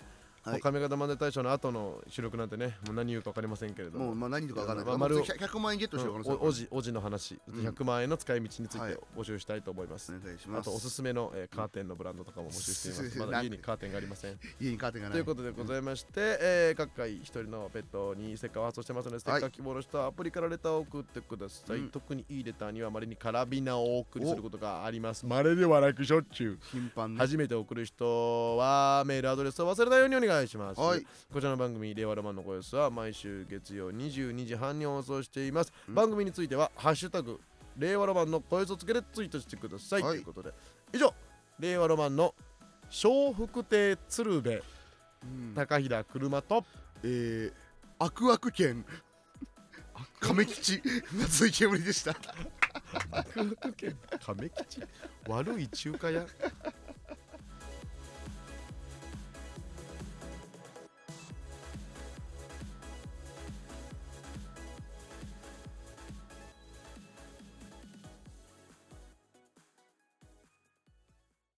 [0.51, 0.61] はい。
[0.61, 4.07] 亀形漫才大賞の後の収録なんてねもう何言うか分かりませんけれども。
[4.07, 4.85] もうまあ何とかわからない。
[4.87, 7.39] まあ丸を100 100万円ゲットしようかなそれうんおおじおじの話。
[7.47, 7.67] うん。
[7.67, 8.93] 100万円の使い道についはい。
[8.93, 10.67] て募集したいと思います、お願いします。
[10.67, 13.19] あとおすすめの、えーカーテンのブランドとかも募集しています。
[13.19, 13.25] うん。
[13.25, 14.39] まだ家にカーテンがありません。
[14.59, 15.13] 家にカーテンがない。
[15.13, 21.89] ということでございまして、えー各回一人のペットにステッカーを発送してますのでステッカー希望の人はアプリからレターを送ってください、うん。
[21.89, 25.25] 特にいいレターにはまれにカラビナをお送りすることがあります。
[25.25, 26.59] まれではなくしょっちゅう。
[26.71, 31.05] 頻繁ね初めて送る人はメールアドレスを忘れないようにお願いします、はい。
[31.31, 35.95] こちらの番組「令和ロマンの声です」は毎週月曜22時半に放送しています、うん。
[35.95, 37.39] 番組については「ハッシュタグ
[37.77, 40.11] 令和ロマンの声をつけてツイートしてください、はい。
[40.13, 40.53] ということで。
[40.93, 41.13] 以上
[41.59, 42.33] 令和ロマンの
[43.03, 44.61] 笑福亭鶴瓶
[45.23, 45.53] うん。
[45.55, 46.65] 高平車と
[47.03, 47.53] えー、
[47.97, 48.85] アクアク県
[50.19, 50.81] 亀吉
[51.13, 52.13] 松井煙でした。
[54.19, 54.83] 亀吉？
[55.27, 56.25] 悪い中華屋？